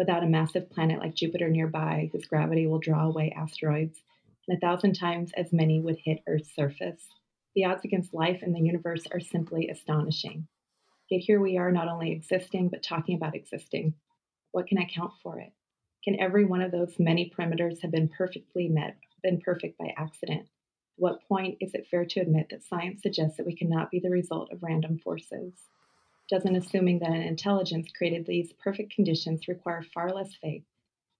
without 0.00 0.24
a 0.24 0.26
massive 0.26 0.70
planet 0.70 0.98
like 0.98 1.14
Jupiter 1.14 1.50
nearby, 1.50 2.08
whose 2.10 2.24
gravity 2.24 2.66
will 2.66 2.78
draw 2.78 3.04
away 3.04 3.34
asteroids, 3.36 4.02
and 4.48 4.56
a 4.56 4.60
thousand 4.60 4.94
times 4.94 5.30
as 5.36 5.52
many 5.52 5.78
would 5.78 5.98
hit 6.02 6.22
Earth's 6.26 6.54
surface. 6.56 7.06
The 7.54 7.66
odds 7.66 7.84
against 7.84 8.14
life 8.14 8.42
in 8.42 8.54
the 8.54 8.62
universe 8.62 9.06
are 9.12 9.20
simply 9.20 9.68
astonishing. 9.68 10.48
Yet 11.10 11.20
here 11.20 11.38
we 11.38 11.58
are 11.58 11.70
not 11.70 11.88
only 11.88 12.12
existing, 12.12 12.70
but 12.70 12.82
talking 12.82 13.14
about 13.14 13.34
existing. 13.34 13.92
What 14.52 14.68
can 14.68 14.78
account 14.78 15.12
for 15.22 15.38
it? 15.38 15.52
Can 16.02 16.18
every 16.18 16.46
one 16.46 16.62
of 16.62 16.72
those 16.72 16.98
many 16.98 17.30
parameters 17.36 17.82
have 17.82 17.90
been 17.90 18.08
perfectly 18.08 18.68
met, 18.68 18.96
been 19.22 19.38
perfect 19.38 19.76
by 19.76 19.92
accident? 19.98 20.44
At 20.44 20.48
what 20.96 21.28
point 21.28 21.58
is 21.60 21.74
it 21.74 21.88
fair 21.90 22.06
to 22.06 22.20
admit 22.20 22.46
that 22.50 22.64
science 22.64 23.02
suggests 23.02 23.36
that 23.36 23.44
we 23.44 23.54
cannot 23.54 23.90
be 23.90 24.00
the 24.00 24.08
result 24.08 24.50
of 24.50 24.62
random 24.62 24.98
forces? 24.98 25.52
Doesn't 26.30 26.56
assuming 26.56 27.00
that 27.00 27.10
an 27.10 27.22
intelligence 27.22 27.88
created 27.96 28.24
these 28.24 28.52
perfect 28.62 28.94
conditions 28.94 29.48
require 29.48 29.82
far 29.92 30.10
less 30.14 30.32
faith 30.40 30.62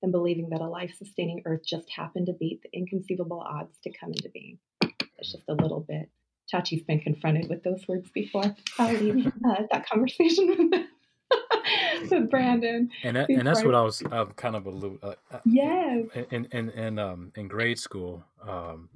than 0.00 0.12
believing 0.12 0.50
that 0.50 0.60
a 0.60 0.68
life 0.68 0.94
sustaining 0.96 1.42
Earth 1.44 1.62
just 1.66 1.90
happened 1.90 2.26
to 2.26 2.32
beat 2.32 2.62
the 2.62 2.70
inconceivable 2.72 3.40
odds 3.40 3.76
to 3.82 3.90
come 3.90 4.10
into 4.10 4.28
being. 4.30 4.58
That's 4.80 5.32
just 5.32 5.48
a 5.48 5.54
little 5.54 5.80
bit. 5.80 6.08
Totti's 6.50 6.82
been 6.82 7.00
confronted 7.00 7.48
with 7.48 7.62
those 7.62 7.86
words 7.86 8.10
before. 8.10 8.54
I'll 8.78 8.92
leave 8.94 9.26
uh, 9.26 9.62
that 9.70 9.88
conversation 9.88 10.48
with, 10.48 12.10
with 12.10 12.30
Brandon. 12.30 12.90
And 13.02 13.16
that, 13.16 13.28
and 13.28 13.46
that's 13.46 13.62
what 13.64 13.74
I 13.74 13.82
was 13.82 14.02
uh, 14.02 14.26
kind 14.36 14.56
of 14.56 14.66
a 14.66 14.70
uh, 14.70 15.14
uh, 15.30 15.38
yes. 15.44 16.06
In 16.30 16.46
in 16.46 16.70
in 16.70 16.98
um 16.98 17.32
in 17.36 17.46
grade 17.46 17.78
school, 17.78 18.24
um, 18.46 18.88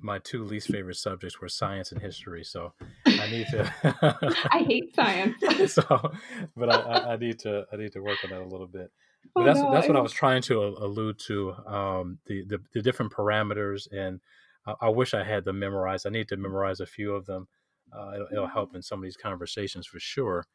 my 0.00 0.18
two 0.18 0.44
least 0.44 0.68
favorite 0.68 0.96
subjects 0.96 1.40
were 1.40 1.48
science 1.48 1.92
and 1.92 2.00
history. 2.00 2.44
So 2.44 2.72
I 3.06 3.30
need 3.30 3.46
to. 3.48 3.72
I 4.52 4.58
hate 4.58 4.94
science. 4.94 5.36
so, 5.72 6.12
but 6.56 6.70
I, 6.70 7.14
I, 7.14 7.16
need 7.16 7.38
to 7.40 7.64
I 7.72 7.76
need 7.76 7.92
to 7.92 8.00
work 8.00 8.18
on 8.24 8.30
that 8.30 8.42
a 8.42 8.46
little 8.46 8.66
bit. 8.66 8.90
But 9.34 9.42
oh, 9.42 9.44
that's 9.44 9.60
no, 9.60 9.72
that's 9.72 9.86
I 9.86 9.88
what 9.88 9.96
I 9.96 10.02
was 10.02 10.12
trying 10.12 10.42
to 10.42 10.62
allude 10.62 11.18
to 11.26 11.52
um, 11.66 12.18
the, 12.26 12.44
the, 12.46 12.58
the 12.74 12.82
different 12.82 13.12
parameters, 13.12 13.90
and 13.90 14.20
I, 14.66 14.74
I, 14.82 14.88
wish 14.88 15.14
I 15.14 15.24
had 15.24 15.44
them 15.44 15.58
memorized. 15.58 16.06
I 16.06 16.10
need 16.10 16.28
to 16.28 16.36
memorize 16.36 16.78
a 16.78 16.86
few 16.86 17.12
of 17.12 17.26
them. 17.26 17.48
Uh, 17.92 18.12
it'll, 18.14 18.28
it'll, 18.30 18.46
help 18.46 18.74
in 18.74 18.82
some 18.82 19.00
of 19.00 19.02
these 19.02 19.16
conversations 19.16 19.86
for 19.86 19.98
sure. 19.98 20.46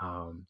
Um, 0.00 0.46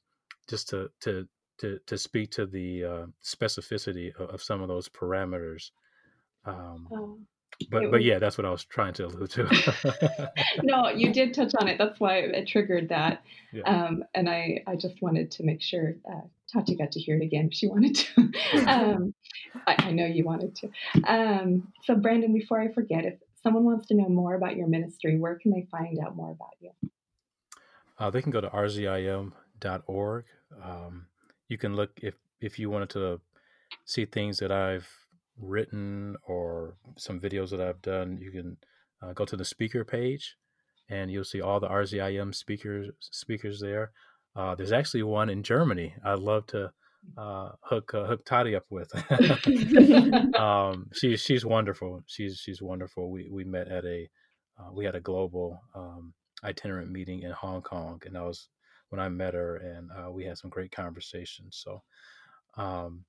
just 0.49 0.68
to 0.68 0.90
to 1.01 1.27
to 1.59 1.79
to 1.87 1.99
speak 1.99 2.31
to 2.33 2.46
the 2.46 2.85
uh, 2.85 3.07
specificity 3.25 4.14
of, 4.14 4.31
of, 4.31 4.42
some 4.42 4.62
of 4.62 4.68
those 4.68 4.88
parameters. 4.88 5.70
Um, 6.44 6.88
oh 6.92 7.18
but 7.71 7.83
was, 7.83 7.91
but 7.91 8.03
yeah, 8.03 8.19
that's 8.19 8.37
what 8.37 8.45
I 8.45 8.51
was 8.51 8.65
trying 8.65 8.95
to 8.95 9.07
allude 9.07 9.31
to. 9.31 10.33
no, 10.63 10.89
you 10.89 11.13
did 11.13 11.35
touch 11.35 11.53
on 11.59 11.69
it. 11.69 11.79
That's 11.79 11.99
why 11.99 12.19
it 12.19 12.47
triggered 12.47 12.91
that. 12.91 13.23
Yeah. 13.53 13.63
Um, 13.63 14.05
and 14.15 14.29
I 14.29 14.63
I 14.67 14.77
just 14.77 15.01
wanted 15.01 15.31
to 15.33 15.45
make 15.45 15.63
sure 15.63 15.97
uh, 16.11 16.27
Totti 16.55 16.79
got 16.79 16.93
to 16.93 17.01
hear 17.01 17.17
it 17.17 17.25
again 17.25 17.49
if 17.51 17.55
she 17.55 17.67
wanted 17.69 17.95
to. 17.97 18.33
um, 18.67 19.15
I, 19.67 19.77
I, 19.79 19.91
know 19.93 20.07
you 20.07 20.25
wanted 20.25 20.57
to. 20.57 20.71
Um, 21.07 21.73
so 21.85 21.95
Brandon, 21.95 22.33
before 22.33 22.61
I 22.61 22.73
forget, 22.73 23.05
if 23.05 23.15
someone 23.43 23.65
wants 23.65 23.89
to 23.89 23.95
know 23.95 24.09
more 24.09 24.35
about 24.35 24.57
your 24.57 24.69
ministry, 24.69 25.19
where 25.19 25.37
can 25.37 25.53
they 25.53 25.67
find 25.71 25.99
out 26.05 26.15
more 26.15 26.33
about 26.33 26.55
you? 26.61 26.71
Uh, 27.99 28.11
they 28.11 28.21
can 28.21 28.31
go 28.31 28.41
to 28.41 28.49
rzim.org. 28.49 30.25
Um, 30.63 31.07
you 31.49 31.59
can 31.59 31.75
look 31.75 31.99
if 32.03 32.15
if 32.41 32.59
you 32.59 32.69
wanted 32.69 32.91
to 32.91 33.21
see 33.85 34.05
things 34.05 34.39
that 34.39 34.53
I've 34.53 35.06
written 35.40 36.16
or 36.27 36.77
some 36.96 37.20
videos 37.20 37.51
that 37.51 37.61
I've 37.61 37.83
done, 37.83 38.18
you 38.20 38.31
can 38.31 38.57
uh, 39.03 39.12
go 39.12 39.25
to 39.25 39.37
the 39.37 39.44
speaker 39.44 39.85
page 39.85 40.37
and 40.88 41.11
you'll 41.11 41.25
see 41.25 41.40
all 41.40 41.61
the 41.61 41.68
RZIM 41.68 42.35
speakers 42.35 42.90
speakers 43.01 43.61
there. 43.61 43.92
Uh, 44.35 44.55
there's 44.55 44.72
actually 44.72 45.03
one 45.03 45.29
in 45.29 45.42
Germany. 45.42 45.94
I'd 46.05 46.18
love 46.18 46.46
to 46.49 46.70
uh, 47.16 47.51
hook 47.61 47.92
uh, 47.94 48.05
hook 48.05 48.25
Totti 48.25 48.57
up 48.57 48.66
with. 48.70 48.90
um, 50.38 50.90
she's 50.92 51.20
she's 51.20 51.44
wonderful. 51.44 52.03
She's 52.07 52.38
she's 52.38 52.62
wonderful. 52.62 53.11
We 53.11 53.29
we 53.31 53.44
met 53.44 53.68
at 53.68 53.85
a 53.85 54.09
uh, 54.59 54.72
we 54.72 54.85
had 54.85 54.94
a 54.94 55.01
global 55.01 55.61
um, 55.75 56.14
itinerant 56.44 56.90
meeting 56.90 57.22
in 57.22 57.33
Hong 57.33 57.62
Kong, 57.62 58.01
and 58.05 58.14
that 58.14 58.25
was 58.25 58.49
when 58.90 59.01
I 59.01 59.09
met 59.09 59.35
her, 59.35 59.57
and 59.57 59.90
uh, 59.90 60.11
we 60.11 60.25
had 60.25 60.38
some 60.38 60.51
great 60.51 60.72
conversations. 60.72 61.62
So. 61.62 61.83
Um, 62.57 63.05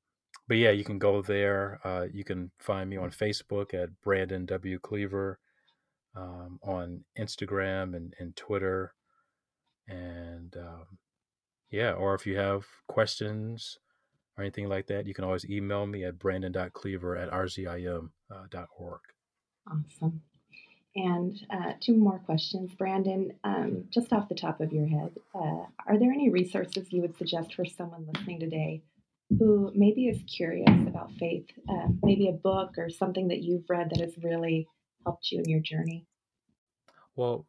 but 0.47 0.57
yeah, 0.57 0.71
you 0.71 0.83
can 0.83 0.99
go 0.99 1.21
there. 1.21 1.79
Uh, 1.83 2.05
you 2.11 2.23
can 2.23 2.51
find 2.59 2.89
me 2.89 2.97
on 2.97 3.11
Facebook 3.11 3.73
at 3.73 4.01
Brandon 4.01 4.45
W. 4.45 4.79
Cleaver, 4.79 5.39
um, 6.15 6.59
on 6.63 7.03
Instagram 7.17 7.95
and, 7.95 8.13
and 8.19 8.35
Twitter. 8.35 8.93
And 9.87 10.55
um, 10.57 10.97
yeah, 11.69 11.91
or 11.91 12.15
if 12.15 12.25
you 12.25 12.37
have 12.37 12.65
questions 12.87 13.77
or 14.37 14.43
anything 14.43 14.67
like 14.67 14.87
that, 14.87 15.05
you 15.05 15.13
can 15.13 15.23
always 15.23 15.45
email 15.49 15.85
me 15.85 16.03
at 16.03 16.19
brandon.cleaver 16.19 17.15
at 17.15 17.31
rzim.org. 17.31 18.09
Uh, 18.31 19.73
awesome. 19.73 20.21
And 20.95 21.39
uh, 21.51 21.73
two 21.79 21.95
more 21.95 22.19
questions. 22.19 22.73
Brandon, 22.73 23.33
um, 23.43 23.83
just 23.91 24.11
off 24.11 24.29
the 24.29 24.35
top 24.35 24.61
of 24.61 24.73
your 24.73 24.87
head, 24.87 25.11
uh, 25.35 25.65
are 25.85 25.99
there 25.99 26.11
any 26.11 26.29
resources 26.29 26.91
you 26.91 27.01
would 27.01 27.17
suggest 27.17 27.53
for 27.53 27.65
someone 27.65 28.07
listening 28.11 28.39
today 28.39 28.81
who 29.29 29.71
maybe 29.75 30.07
is 30.07 30.23
curious 30.23 30.69
about 30.87 31.11
faith, 31.19 31.45
uh, 31.69 31.87
maybe 32.01 32.29
a 32.29 32.33
book 32.33 32.77
or 32.77 32.89
something 32.89 33.27
that 33.27 33.43
you've 33.43 33.69
read 33.69 33.89
that 33.89 33.99
has 33.99 34.17
really 34.23 34.67
helped 35.05 35.31
you 35.31 35.39
in 35.39 35.49
your 35.49 35.59
journey? 35.59 36.05
Well, 37.15 37.45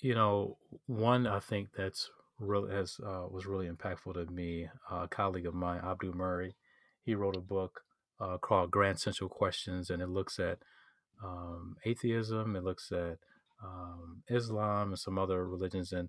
you 0.00 0.14
know, 0.14 0.56
one 0.86 1.26
I 1.26 1.40
think 1.40 1.68
that's 1.76 2.10
really 2.38 2.72
has 2.74 2.98
uh, 3.04 3.26
was 3.30 3.46
really 3.46 3.68
impactful 3.68 4.14
to 4.14 4.26
me. 4.32 4.68
Uh, 4.90 5.02
a 5.02 5.08
colleague 5.08 5.46
of 5.46 5.54
mine, 5.54 5.80
Abdu 5.84 6.12
Murray, 6.12 6.54
he 7.04 7.14
wrote 7.14 7.36
a 7.36 7.40
book 7.40 7.82
uh, 8.20 8.38
called 8.38 8.70
Grand 8.70 8.98
Central 8.98 9.28
Questions, 9.28 9.90
and 9.90 10.02
it 10.02 10.08
looks 10.08 10.38
at 10.38 10.58
um, 11.22 11.76
atheism, 11.84 12.56
it 12.56 12.64
looks 12.64 12.90
at 12.92 13.18
um, 13.62 14.22
Islam 14.28 14.88
and 14.88 14.98
some 14.98 15.18
other 15.18 15.46
religions, 15.46 15.92
and 15.92 16.08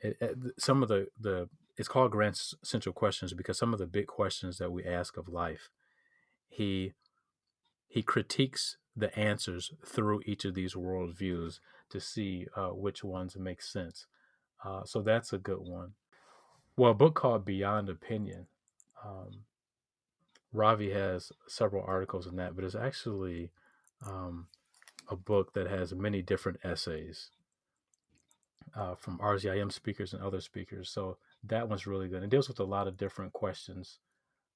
it, 0.00 0.16
it, 0.20 0.36
some 0.58 0.82
of 0.82 0.88
the 0.88 1.08
the 1.18 1.48
it's 1.76 1.88
called 1.88 2.10
Grand 2.10 2.36
Central 2.62 2.92
Questions 2.92 3.34
because 3.34 3.58
some 3.58 3.72
of 3.72 3.78
the 3.78 3.86
big 3.86 4.06
questions 4.06 4.58
that 4.58 4.72
we 4.72 4.84
ask 4.84 5.16
of 5.16 5.28
life, 5.28 5.70
he 6.48 6.92
he 7.88 8.02
critiques 8.02 8.76
the 8.96 9.16
answers 9.18 9.72
through 9.84 10.22
each 10.24 10.44
of 10.44 10.54
these 10.54 10.74
worldviews 10.74 11.60
to 11.90 12.00
see 12.00 12.46
uh, 12.56 12.68
which 12.68 13.04
ones 13.04 13.36
make 13.36 13.62
sense. 13.62 14.06
Uh, 14.64 14.84
so 14.84 15.02
that's 15.02 15.32
a 15.32 15.38
good 15.38 15.60
one. 15.60 15.92
Well, 16.76 16.92
a 16.92 16.94
book 16.94 17.14
called 17.14 17.44
Beyond 17.44 17.88
Opinion. 17.88 18.46
Um, 19.04 19.44
Ravi 20.52 20.90
has 20.92 21.30
several 21.46 21.84
articles 21.86 22.26
in 22.26 22.36
that, 22.36 22.56
but 22.56 22.64
it's 22.64 22.74
actually 22.74 23.50
um, 24.04 24.46
a 25.08 25.16
book 25.16 25.52
that 25.52 25.68
has 25.68 25.94
many 25.94 26.22
different 26.22 26.58
essays 26.64 27.30
uh, 28.74 28.94
from 28.94 29.18
RZIM 29.18 29.70
speakers 29.70 30.12
and 30.12 30.22
other 30.22 30.40
speakers. 30.40 30.90
So 30.90 31.18
that 31.48 31.68
one's 31.68 31.86
really 31.86 32.08
good. 32.08 32.22
It 32.22 32.30
deals 32.30 32.48
with 32.48 32.60
a 32.60 32.64
lot 32.64 32.88
of 32.88 32.96
different 32.96 33.32
questions 33.32 33.98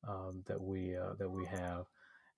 um, 0.09 0.44
that 0.46 0.61
we 0.61 0.96
uh, 0.96 1.14
that 1.18 1.31
we 1.31 1.46
have. 1.46 1.87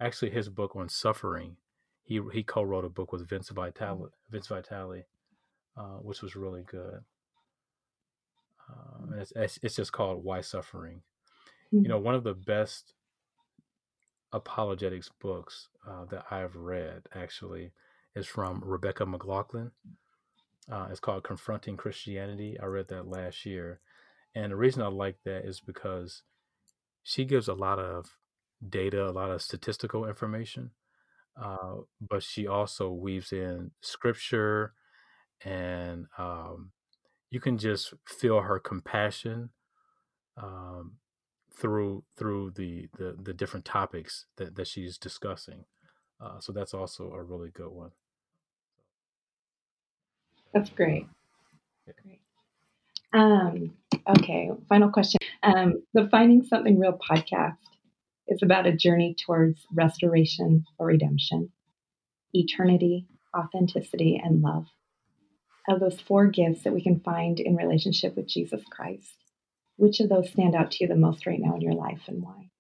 Actually, 0.01 0.31
his 0.31 0.49
book 0.49 0.75
on 0.75 0.89
suffering, 0.89 1.57
he 2.03 2.21
he 2.33 2.43
co-wrote 2.43 2.85
a 2.85 2.89
book 2.89 3.13
with 3.13 3.29
Vince 3.29 3.51
Vitale, 3.51 4.11
Vince 4.31 4.49
Vitale, 4.49 5.05
uh, 5.77 5.99
which 6.03 6.23
was 6.23 6.37
really 6.37 6.63
good. 6.63 7.01
Um, 8.69 9.13
and 9.13 9.21
it's, 9.21 9.59
it's 9.63 9.77
just 9.77 9.93
called 9.93 10.25
Why 10.25 10.41
Suffering. 10.41 11.03
Mm-hmm. 11.73 11.85
You 11.85 11.89
know, 11.89 11.99
one 11.99 12.15
of 12.15 12.25
the 12.25 12.35
best 12.35 12.95
apologetics 14.33 15.11
books 15.21 15.69
uh, 15.87 16.05
that 16.07 16.25
I've 16.31 16.57
read 16.57 17.03
actually 17.15 17.73
is 18.15 18.27
from 18.27 18.63
Rebecca 18.65 19.05
McLaughlin. 19.05 19.73
Uh, 20.71 20.89
it's 20.91 21.01
called 21.01 21.25
Confronting 21.25 21.77
Christianity. 21.77 22.59
I 22.61 22.67
read 22.67 22.89
that 22.89 23.09
last 23.09 23.45
year. 23.45 23.81
And 24.35 24.53
the 24.53 24.57
reason 24.57 24.83
I 24.83 24.89
like 24.89 25.19
that 25.25 25.45
is 25.47 25.61
because 25.61 26.23
she 27.03 27.25
gives 27.25 27.49
a 27.49 27.55
lot 27.55 27.79
of 27.79 28.19
data, 28.69 29.09
a 29.09 29.13
lot 29.13 29.31
of 29.31 29.43
statistical 29.43 30.07
information, 30.09 30.73
uh, 31.41 31.77
but 32.01 32.23
she 32.23 32.47
also 32.47 32.91
weaves 32.91 33.33
in 33.33 33.73
scripture 33.81 34.75
and 35.45 36.07
um, 36.19 36.73
you 37.31 37.41
can 37.41 37.59
just 37.59 37.95
feel 38.07 38.43
her 38.43 38.59
compassion 38.59 39.51
um, 40.37 40.99
through 41.57 42.05
through 42.17 42.53
the, 42.53 42.89
the 42.99 43.17
the 43.21 43.35
different 43.35 43.65
topics 43.67 44.27
that, 44.37 44.57
that 44.57 44.67
she's 44.69 44.99
discussing. 44.99 45.65
Uh, 46.21 46.41
so 46.41 46.53
that's 46.53 46.75
also 46.75 47.13
a 47.13 47.23
really 47.23 47.51
good 47.51 47.71
one. 47.71 47.93
That's 50.55 50.71
great. 50.71 51.07
Great. 51.87 52.22
Um, 53.13 53.75
okay, 54.09 54.51
final 54.69 54.91
question. 54.91 55.19
Um, 55.43 55.83
the 55.93 56.09
Finding 56.11 56.45
Something 56.45 56.79
Real 56.79 56.99
podcast 56.99 57.59
is 58.29 58.43
about 58.43 58.67
a 58.67 58.73
journey 58.73 59.15
towards 59.15 59.67
restoration 59.73 60.65
or 60.79 60.87
redemption, 60.87 61.51
eternity, 62.33 63.07
authenticity, 63.37 64.21
and 64.23 64.41
love. 64.41 64.67
Of 65.69 65.81
those 65.81 66.01
four 66.01 66.27
gifts 66.27 66.65
that 66.65 66.73
we 66.73 66.83
can 66.83 67.01
find 67.01 67.39
in 67.39 67.55
relationship 67.55 68.17
with 68.17 68.29
Jesus 68.29 68.63
Christ, 68.71 69.17
which 69.77 70.01
of 70.01 70.09
those 70.09 70.31
stand 70.31 70.55
out 70.55 70.73
to 70.73 70.79
you 70.81 70.89
the 70.89 70.97
most 70.97 71.27
right 71.27 71.39
now 71.41 71.55
in 71.55 71.61
your 71.61 71.75
life 71.75 72.03
and 72.09 72.23
why? 72.23 72.51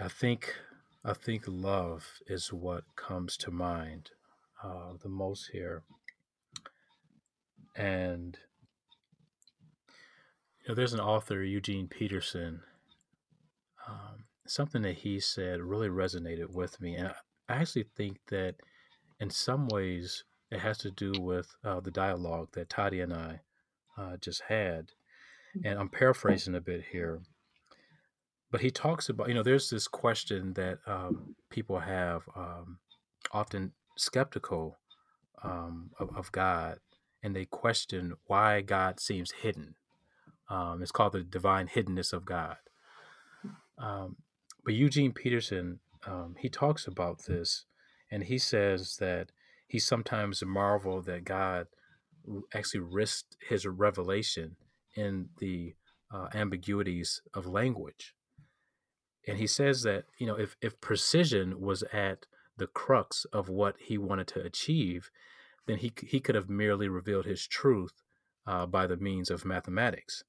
I 0.00 0.08
think 0.08 0.54
I 1.04 1.14
think 1.14 1.44
love 1.46 2.20
is 2.26 2.52
what 2.52 2.84
comes 2.96 3.36
to 3.38 3.50
mind 3.50 4.10
uh, 4.62 4.92
the 5.02 5.08
most 5.08 5.50
here. 5.52 5.82
And 7.74 8.38
you 10.60 10.68
know, 10.68 10.74
there's 10.74 10.92
an 10.92 11.00
author, 11.00 11.42
Eugene 11.42 11.88
Peterson. 11.88 12.60
Um, 13.88 14.24
something 14.46 14.82
that 14.82 14.98
he 14.98 15.18
said 15.18 15.60
really 15.60 15.88
resonated 15.88 16.50
with 16.50 16.80
me, 16.80 16.94
and 16.94 17.08
I, 17.08 17.14
actually 17.48 17.86
think 17.96 18.18
that 18.28 18.54
in 19.20 19.28
some 19.28 19.68
ways 19.68 20.24
it 20.50 20.60
has 20.60 20.78
to 20.78 20.90
do 20.90 21.12
with 21.20 21.54
uh, 21.64 21.80
the 21.80 21.90
dialogue 21.90 22.48
that 22.52 22.70
Totti 22.70 23.02
and 23.02 23.12
I 23.12 23.40
uh, 23.98 24.16
just 24.18 24.42
had. 24.48 24.92
Mm. 25.56 25.62
And 25.64 25.78
I'm 25.78 25.88
paraphrasing 25.88 26.54
a 26.54 26.60
bit 26.60 26.84
here, 26.92 27.20
but 28.50 28.60
he 28.60 28.70
talks 28.70 29.08
about 29.08 29.28
you 29.28 29.34
know 29.34 29.42
there's 29.42 29.68
this 29.68 29.88
question 29.88 30.52
that 30.54 30.78
um, 30.86 31.34
people 31.50 31.80
have 31.80 32.22
um, 32.36 32.78
often 33.32 33.72
skeptical 33.96 34.78
um, 35.42 35.90
of, 35.98 36.16
of, 36.16 36.32
God 36.32 36.78
and 37.22 37.34
they 37.34 37.44
question 37.44 38.14
why 38.26 38.60
God 38.60 39.00
seems 39.00 39.32
hidden. 39.42 39.74
Um, 40.48 40.82
it's 40.82 40.92
called 40.92 41.12
the 41.12 41.22
divine 41.22 41.68
hiddenness 41.68 42.12
of 42.12 42.24
God. 42.24 42.56
Um, 43.78 44.16
but 44.64 44.74
Eugene 44.74 45.12
Peterson, 45.12 45.80
um, 46.06 46.36
he 46.38 46.48
talks 46.48 46.86
about 46.86 47.26
this 47.26 47.64
and 48.10 48.24
he 48.24 48.38
says 48.38 48.96
that 48.98 49.30
he 49.66 49.78
sometimes 49.78 50.44
marveled 50.44 51.06
that 51.06 51.24
God 51.24 51.68
actually 52.54 52.80
risked 52.80 53.36
his 53.48 53.66
revelation 53.66 54.56
in 54.94 55.30
the 55.38 55.74
uh, 56.12 56.28
ambiguities 56.34 57.22
of 57.32 57.46
language. 57.46 58.14
And 59.26 59.38
he 59.38 59.46
says 59.46 59.82
that, 59.82 60.04
you 60.18 60.26
know, 60.26 60.34
if, 60.34 60.56
if 60.60 60.80
precision 60.80 61.60
was 61.60 61.82
at 61.92 62.26
the 62.56 62.66
crux 62.66 63.24
of 63.32 63.48
what 63.48 63.76
he 63.78 63.96
wanted 63.96 64.26
to 64.28 64.42
achieve, 64.42 65.10
then 65.66 65.78
he 65.78 65.92
he 66.06 66.20
could 66.20 66.34
have 66.34 66.48
merely 66.48 66.88
revealed 66.88 67.24
his 67.24 67.46
truth 67.46 68.02
uh, 68.46 68.66
by 68.66 68.86
the 68.86 68.96
means 68.96 69.30
of 69.30 69.44
mathematics. 69.44 70.24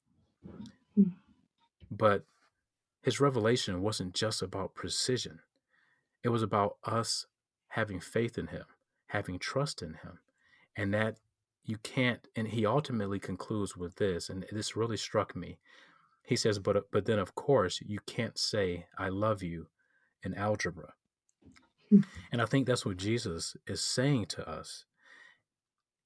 Hmm. 0.96 1.04
But 1.90 2.26
his 3.02 3.20
revelation 3.20 3.82
wasn't 3.82 4.14
just 4.14 4.42
about 4.42 4.76
precision; 4.76 5.40
it 6.24 6.30
was 6.30 6.44
about 6.44 6.78
us 6.84 7.26
having 7.70 8.00
faith 8.00 8.38
in 8.38 8.48
him, 8.48 8.66
having 9.08 9.40
trust 9.40 9.82
in 9.82 9.96
him, 9.96 10.20
and 10.76 10.94
that 10.94 11.18
you 11.66 11.78
can't. 11.78 12.28
And 12.36 12.48
he 12.48 12.66
ultimately 12.66 13.20
concludes 13.20 13.76
with 13.76 13.96
this, 13.96 14.30
and 14.30 14.46
this 14.52 14.76
really 14.76 14.98
struck 14.98 15.36
me. 15.36 15.60
He 16.24 16.36
says, 16.36 16.60
"But 16.60 16.92
but 16.92 17.06
then, 17.06 17.20
of 17.20 17.36
course, 17.36 17.82
you 17.82 18.00
can't 18.06 18.38
say 18.38 18.88
I 18.98 19.10
love 19.10 19.44
you 19.44 19.68
in 20.24 20.34
algebra." 20.36 20.94
And 22.32 22.42
I 22.42 22.46
think 22.46 22.66
that's 22.66 22.86
what 22.86 22.98
Jesus 22.98 23.56
is 23.68 23.82
saying 23.82 24.26
to 24.28 24.50
us. 24.50 24.86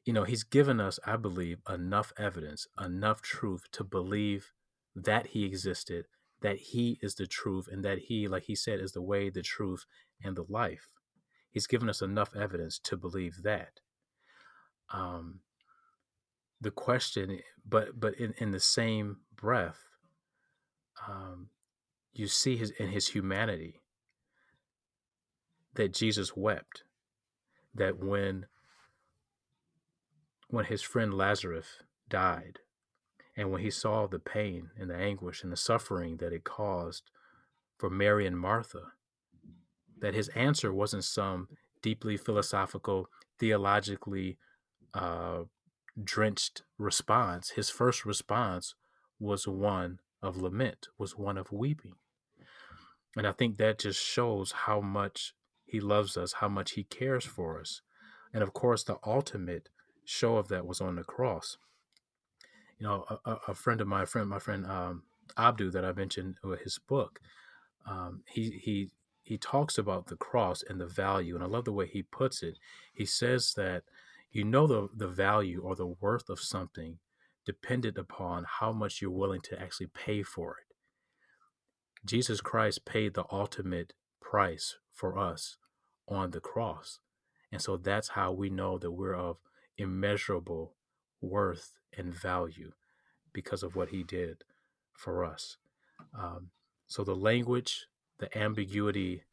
You 0.08 0.14
know, 0.14 0.24
he's 0.24 0.46
given 0.46 0.80
us, 0.80 1.02
I 1.06 1.18
believe, 1.18 1.60
enough 1.68 2.14
evidence, 2.18 2.66
enough 2.80 3.22
truth 3.22 3.64
to 3.74 3.84
believe 3.84 4.54
that 4.96 5.28
he 5.28 5.44
existed, 5.44 6.06
that 6.40 6.56
he 6.58 6.98
is 7.02 7.16
the 7.16 7.28
truth, 7.28 7.68
and 7.70 7.84
that 7.84 7.98
he, 8.08 8.26
like 8.30 8.44
he 8.44 8.56
said, 8.56 8.80
is 8.80 8.94
the 8.94 9.02
way, 9.02 9.30
the 9.30 9.42
truth, 9.42 9.86
and 10.24 10.38
the 10.38 10.46
life. 10.48 10.88
He's 11.52 11.68
given 11.68 11.90
us 11.90 12.02
enough 12.02 12.34
evidence 12.34 12.80
to 12.86 12.96
believe 12.96 13.44
that. 13.44 13.82
Um, 14.94 15.42
the 16.62 16.72
question, 16.72 17.40
but 17.68 18.00
but 18.00 18.16
in, 18.16 18.34
in 18.38 18.52
the 18.52 18.62
same 18.62 19.18
breath, 19.36 19.90
um, 21.06 21.50
you 22.14 22.28
see 22.28 22.56
his 22.56 22.70
in 22.80 22.88
his 22.92 23.10
humanity 23.10 23.82
that 25.74 25.94
Jesus 25.94 26.34
wept, 26.34 26.84
that 27.76 28.00
when 28.00 28.46
when 30.50 30.66
his 30.66 30.82
friend 30.82 31.14
Lazarus 31.14 31.84
died, 32.10 32.60
and 33.36 33.52
when 33.52 33.62
he 33.62 33.70
saw 33.70 34.08
the 34.08 34.20
pain 34.20 34.70
and 34.80 34.90
the 34.90 34.96
anguish 34.96 35.44
and 35.44 35.52
the 35.52 35.58
suffering 35.58 36.18
that 36.18 36.34
it 36.34 36.44
caused 36.44 37.12
for 37.78 37.90
Mary 37.90 38.26
and 38.26 38.40
Martha, 38.40 38.94
that 40.00 40.14
his 40.14 40.30
answer 40.30 40.74
wasn't 40.74 41.04
some 41.04 41.48
deeply 41.82 42.18
philosophical, 42.18 43.08
theologically 43.40 44.38
uh, 44.94 45.44
drenched 46.04 46.64
response. 46.78 47.52
His 47.52 47.70
first 47.70 48.06
response 48.06 48.74
was 49.20 49.48
one 49.48 50.00
of 50.22 50.38
lament, 50.38 50.88
was 50.98 51.18
one 51.18 51.38
of 51.38 51.52
weeping. 51.52 51.94
And 53.16 53.28
I 53.28 53.32
think 53.32 53.58
that 53.58 53.80
just 53.80 54.04
shows 54.04 54.52
how 54.52 54.80
much 54.80 55.34
he 55.66 55.80
loves 55.80 56.18
us, 56.18 56.34
how 56.34 56.48
much 56.48 56.72
he 56.72 56.84
cares 56.84 57.26
for 57.26 57.60
us. 57.60 57.82
And 58.34 58.44
of 58.44 58.54
course, 58.54 58.84
the 58.84 58.98
ultimate 59.06 59.70
show 60.08 60.38
of 60.38 60.48
that 60.48 60.66
was 60.66 60.80
on 60.80 60.96
the 60.96 61.04
cross. 61.04 61.58
You 62.80 62.88
know, 62.88 63.06
a, 63.26 63.38
a 63.50 63.54
friend 63.54 63.82
of 63.82 63.88
my 63.88 64.06
friend, 64.06 64.30
my 64.30 64.40
friend 64.40 64.66
um, 64.66 65.04
Abdu, 65.38 65.70
that 65.72 65.84
I 65.84 65.92
mentioned 65.92 66.36
with 66.44 66.62
his 66.62 66.80
book, 66.80 67.20
um, 67.86 68.22
he 68.26 68.62
he 68.64 68.92
he 69.22 69.38
talks 69.38 69.78
about 69.78 70.08
the 70.08 70.16
cross 70.16 70.64
and 70.68 70.80
the 70.80 70.88
value, 70.88 71.36
and 71.36 71.44
I 71.44 71.48
love 71.48 71.66
the 71.66 71.74
way 71.74 71.88
he 71.88 72.04
puts 72.04 72.42
it. 72.42 72.58
He 72.94 73.06
says 73.06 73.54
that 73.58 73.84
you 74.32 74.46
know 74.46 74.66
the 74.66 74.88
the 74.96 75.10
value 75.10 75.62
or 75.62 75.76
the 75.76 75.88
worth 75.88 76.30
of 76.30 76.40
something 76.40 77.00
dependent 77.46 77.98
upon 77.98 78.46
how 78.60 78.72
much 78.72 79.02
you're 79.02 79.12
willing 79.12 79.42
to 79.42 79.62
actually 79.62 79.88
pay 79.88 80.24
for 80.24 80.52
it. 80.52 80.76
Jesus 82.06 82.40
Christ 82.40 82.86
paid 82.86 83.14
the 83.14 83.26
ultimate 83.32 83.94
price 84.22 84.78
for 84.94 85.18
us 85.18 85.58
on 86.08 86.32
the 86.32 86.40
cross. 86.40 87.00
And 87.52 87.62
so 87.62 87.76
that's 87.78 88.10
how 88.10 88.32
we 88.32 88.50
know 88.50 88.78
that 88.78 88.92
we're 88.92 89.16
of 89.16 89.38
immeasurable 89.78 90.76
worth 91.22 91.74
and 91.98 92.14
value 92.14 92.72
because 93.34 93.64
of 93.64 93.76
what 93.76 93.90
he 93.90 94.04
did 94.04 94.44
for 94.94 95.24
us. 95.24 95.58
Um, 96.18 96.50
so 96.88 97.04
the 97.04 97.16
language, 97.16 97.88
the 98.20 98.36
ambiguity 98.38 99.24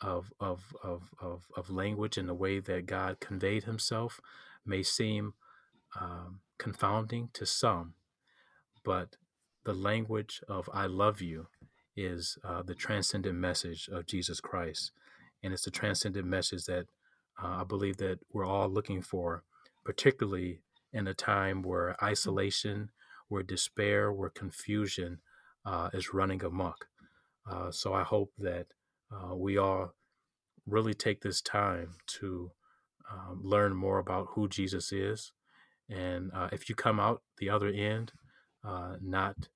of, 0.00 0.32
of, 0.38 0.74
of, 0.82 1.10
of, 1.20 1.46
of 1.56 1.70
language 1.70 2.16
and 2.16 2.28
the 2.28 2.34
way 2.34 2.60
that 2.60 2.86
God 2.86 3.20
conveyed 3.20 3.64
himself 3.64 4.20
may 4.64 4.82
seem 4.82 5.34
um, 5.98 6.40
confounding 6.58 7.30
to 7.32 7.46
some, 7.46 7.94
but 8.84 9.16
the 9.64 9.74
language 9.74 10.40
of 10.48 10.68
I 10.72 10.86
love 10.86 11.20
you 11.20 11.48
is 11.96 12.38
uh, 12.44 12.62
the 12.62 12.74
transcendent 12.74 13.36
message 13.36 13.88
of 13.92 14.06
Jesus 14.06 14.40
Christ. 14.40 14.92
And 15.42 15.52
it's 15.52 15.64
the 15.64 15.70
transcendent 15.70 16.26
message 16.26 16.64
that 16.66 16.86
uh, 17.42 17.58
I 17.60 17.64
believe 17.64 17.96
that 17.98 18.20
we're 18.32 18.46
all 18.46 18.68
looking 18.68 19.02
for, 19.02 19.42
particularly 19.84 20.60
in 20.92 21.06
a 21.06 21.14
time 21.14 21.62
where 21.62 22.02
isolation, 22.02 22.90
where 23.28 23.42
despair, 23.42 24.12
where 24.12 24.30
confusion 24.30 25.18
uh, 25.64 25.90
is 25.92 26.14
running 26.14 26.42
amok. 26.42 26.86
Uh, 27.50 27.70
so 27.70 27.92
I 27.92 28.02
hope 28.02 28.32
that 28.38 28.66
uh, 29.12 29.34
we 29.34 29.58
all 29.58 29.94
really 30.66 30.94
take 30.94 31.22
this 31.22 31.40
time 31.40 31.96
to 32.06 32.52
um, 33.10 33.40
learn 33.42 33.74
more 33.74 33.98
about 33.98 34.28
who 34.30 34.48
Jesus 34.48 34.92
is. 34.92 35.32
And 35.88 36.30
uh, 36.34 36.48
if 36.52 36.68
you 36.68 36.74
come 36.74 37.00
out 37.00 37.22
the 37.38 37.48
other 37.48 37.68
end, 37.68 38.12
not 39.00 39.48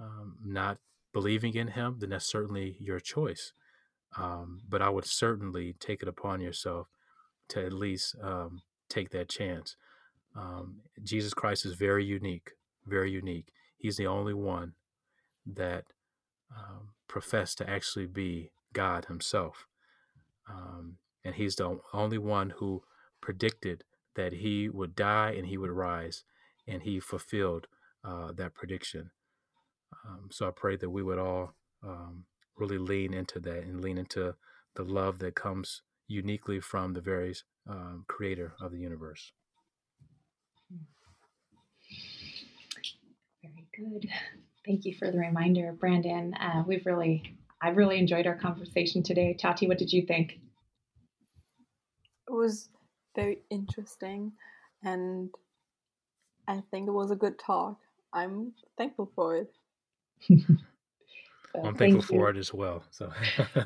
um, 0.00 0.36
not 0.44 0.78
believing 1.12 1.54
in 1.54 1.68
him, 1.68 1.96
then 1.98 2.10
that's 2.10 2.26
certainly 2.26 2.76
your 2.80 3.00
choice. 3.00 3.52
Um, 4.16 4.62
but 4.68 4.82
I 4.82 4.88
would 4.88 5.04
certainly 5.04 5.74
take 5.78 6.02
it 6.02 6.08
upon 6.08 6.40
yourself 6.40 6.88
to 7.50 7.64
at 7.64 7.72
least 7.72 8.16
um, 8.22 8.62
take 8.90 9.10
that 9.10 9.28
chance. 9.28 9.76
Um, 10.36 10.80
Jesus 11.02 11.34
Christ 11.34 11.64
is 11.64 11.74
very 11.74 12.04
unique, 12.04 12.50
very 12.86 13.10
unique. 13.10 13.52
He's 13.76 13.96
the 13.96 14.06
only 14.06 14.34
one 14.34 14.74
that 15.46 15.84
um, 16.56 16.90
professed 17.08 17.58
to 17.58 17.70
actually 17.70 18.06
be 18.06 18.50
God 18.72 19.06
Himself. 19.06 19.66
Um, 20.48 20.96
and 21.24 21.34
He's 21.34 21.56
the 21.56 21.80
only 21.92 22.18
one 22.18 22.50
who 22.50 22.82
predicted 23.20 23.84
that 24.14 24.34
He 24.34 24.68
would 24.68 24.94
die 24.94 25.30
and 25.36 25.46
He 25.46 25.56
would 25.56 25.70
rise, 25.70 26.24
and 26.66 26.82
He 26.82 27.00
fulfilled 27.00 27.66
uh, 28.04 28.32
that 28.32 28.54
prediction. 28.54 29.10
Um, 30.06 30.28
so 30.30 30.48
I 30.48 30.50
pray 30.50 30.76
that 30.76 30.90
we 30.90 31.02
would 31.02 31.18
all 31.18 31.54
um, 31.82 32.24
really 32.56 32.78
lean 32.78 33.12
into 33.14 33.40
that 33.40 33.64
and 33.64 33.80
lean 33.82 33.98
into 33.98 34.34
the 34.74 34.84
love 34.84 35.18
that 35.18 35.34
comes 35.34 35.82
uniquely 36.10 36.60
from 36.60 36.92
the 36.92 37.00
very 37.00 37.34
um, 37.68 38.04
creator 38.08 38.52
of 38.60 38.72
the 38.72 38.78
universe. 38.78 39.32
Very 43.42 43.66
good. 43.76 44.10
Thank 44.66 44.84
you 44.84 44.94
for 44.94 45.10
the 45.10 45.18
reminder, 45.18 45.72
Brandon. 45.72 46.34
Uh, 46.34 46.64
we've 46.66 46.84
really, 46.84 47.36
I've 47.62 47.76
really 47.76 47.98
enjoyed 47.98 48.26
our 48.26 48.34
conversation 48.34 49.02
today. 49.02 49.36
Totti, 49.40 49.68
what 49.68 49.78
did 49.78 49.92
you 49.92 50.04
think? 50.04 50.40
It 52.28 52.32
was 52.32 52.68
very 53.14 53.38
interesting, 53.48 54.32
and 54.82 55.30
I 56.46 56.62
think 56.70 56.88
it 56.88 56.92
was 56.92 57.10
a 57.10 57.16
good 57.16 57.38
talk. 57.38 57.78
I'm 58.12 58.52
thankful 58.76 59.10
for 59.14 59.36
it. 59.36 59.52
I'm 61.54 61.74
thankful 61.74 62.02
for 62.02 62.30
it 62.30 62.36
as 62.36 62.54
well. 62.54 62.82
So 62.90 63.10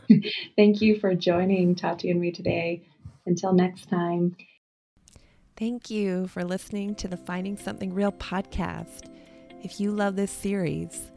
thank 0.56 0.80
you 0.80 0.98
for 0.98 1.14
joining 1.14 1.74
Totti 1.74 2.10
and 2.10 2.20
me 2.20 2.32
today. 2.32 2.82
Until 3.26 3.52
next 3.52 3.88
time. 3.88 4.36
Thank 5.56 5.88
you 5.88 6.26
for 6.28 6.44
listening 6.44 6.94
to 6.96 7.08
the 7.08 7.16
Finding 7.16 7.56
Something 7.56 7.94
Real 7.94 8.12
podcast. 8.12 9.08
If 9.62 9.80
you 9.80 9.92
love 9.92 10.16
this 10.16 10.30
series, 10.30 11.12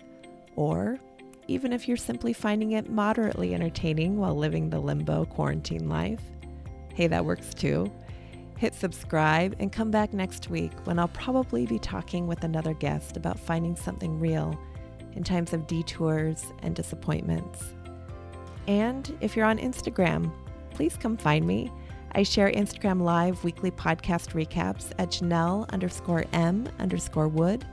or 0.56 1.00
even 1.48 1.74
if 1.74 1.88
you're 1.88 1.98
simply 1.98 2.34
finding 2.34 2.74
it 2.74 2.90
moderately 2.90 3.54
entertaining 3.54 4.18
while 4.18 4.36
living 4.36 4.70
the 4.70 4.80
limbo 4.80 5.26
quarantine 5.26 5.90
life, 5.90 6.22
hey, 6.94 7.08
that 7.08 7.26
works 7.26 7.54
too. 7.54 7.92
Hit 8.58 8.74
subscribe 8.74 9.56
and 9.60 9.72
come 9.72 9.92
back 9.92 10.14
next 10.14 10.50
week 10.50 10.72
when 10.86 11.00
I'll 11.00 11.08
probably 11.10 11.66
be 11.66 11.80
talking 11.80 12.28
with 12.28 12.44
another 12.44 12.74
guest 12.74 13.18
about 13.18 13.40
finding 13.40 13.76
something 13.76 14.20
real 14.20 14.60
in 15.18 15.24
times 15.24 15.52
of 15.52 15.68
detours 15.68 16.46
and 16.62 16.76
disappointments. 16.76 17.74
And 18.68 19.18
if 19.20 19.36
you're 19.36 19.46
on 19.46 19.58
Instagram, 19.58 20.32
please 20.70 20.96
come 20.96 21.18
find 21.18 21.46
me. 21.46 21.72
I 22.14 22.24
share 22.24 22.50
Instagram 22.52 23.02
Live 23.02 23.44
weekly 23.44 23.72
podcast 23.72 24.32
recaps 24.34 24.92
at 24.98 25.10
Janell 25.10 25.70
underscore 25.72 26.26
M 26.32 26.70
underscore 26.80 27.28
Wood 27.28 27.66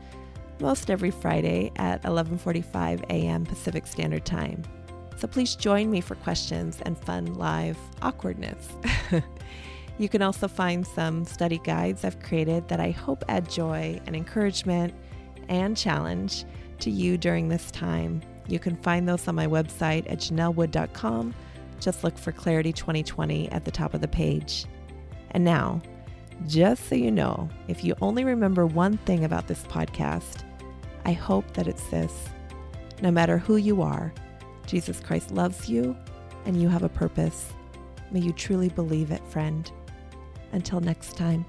most 0.60 0.90
every 0.90 1.10
Friday 1.10 1.72
at 1.76 2.02
11:45 2.04 3.02
a.m. 3.10 3.44
Pacific 3.44 3.86
Standard 3.86 4.24
Time. 4.24 4.62
So 5.16 5.28
please 5.28 5.54
join 5.54 5.90
me 5.90 6.00
for 6.00 6.14
questions 6.16 6.80
and 6.82 6.98
fun 6.98 7.34
live 7.34 7.78
awkwardness. 8.02 8.68
you 9.98 10.08
can 10.08 10.22
also 10.22 10.48
find 10.48 10.86
some 10.86 11.24
study 11.24 11.60
guides 11.64 12.04
I've 12.04 12.20
created 12.20 12.68
that 12.68 12.80
I 12.80 12.90
hope 12.90 13.24
add 13.28 13.48
joy 13.48 14.00
and 14.06 14.16
encouragement 14.16 14.94
and 15.48 15.76
challenge 15.76 16.44
to 16.84 16.90
you 16.90 17.18
during 17.18 17.48
this 17.48 17.70
time. 17.70 18.22
You 18.46 18.58
can 18.58 18.76
find 18.76 19.08
those 19.08 19.26
on 19.26 19.34
my 19.34 19.46
website 19.46 20.10
at 20.10 20.18
janellewood.com. 20.18 21.34
Just 21.80 22.04
look 22.04 22.16
for 22.16 22.32
Clarity 22.32 22.72
2020 22.72 23.50
at 23.50 23.64
the 23.64 23.70
top 23.70 23.94
of 23.94 24.00
the 24.00 24.08
page. 24.08 24.66
And 25.32 25.44
now, 25.44 25.80
just 26.46 26.88
so 26.88 26.94
you 26.94 27.10
know, 27.10 27.48
if 27.68 27.84
you 27.84 27.94
only 28.00 28.24
remember 28.24 28.66
one 28.66 28.98
thing 28.98 29.24
about 29.24 29.48
this 29.48 29.62
podcast, 29.64 30.44
I 31.04 31.12
hope 31.12 31.52
that 31.54 31.66
it's 31.66 31.86
this. 31.88 32.12
No 33.02 33.10
matter 33.10 33.38
who 33.38 33.56
you 33.56 33.82
are, 33.82 34.12
Jesus 34.66 35.00
Christ 35.00 35.30
loves 35.30 35.68
you 35.68 35.96
and 36.44 36.60
you 36.60 36.68
have 36.68 36.82
a 36.82 36.88
purpose. 36.88 37.52
May 38.10 38.20
you 38.20 38.32
truly 38.32 38.68
believe 38.68 39.10
it, 39.10 39.26
friend. 39.28 39.70
Until 40.52 40.80
next 40.80 41.16
time. 41.16 41.44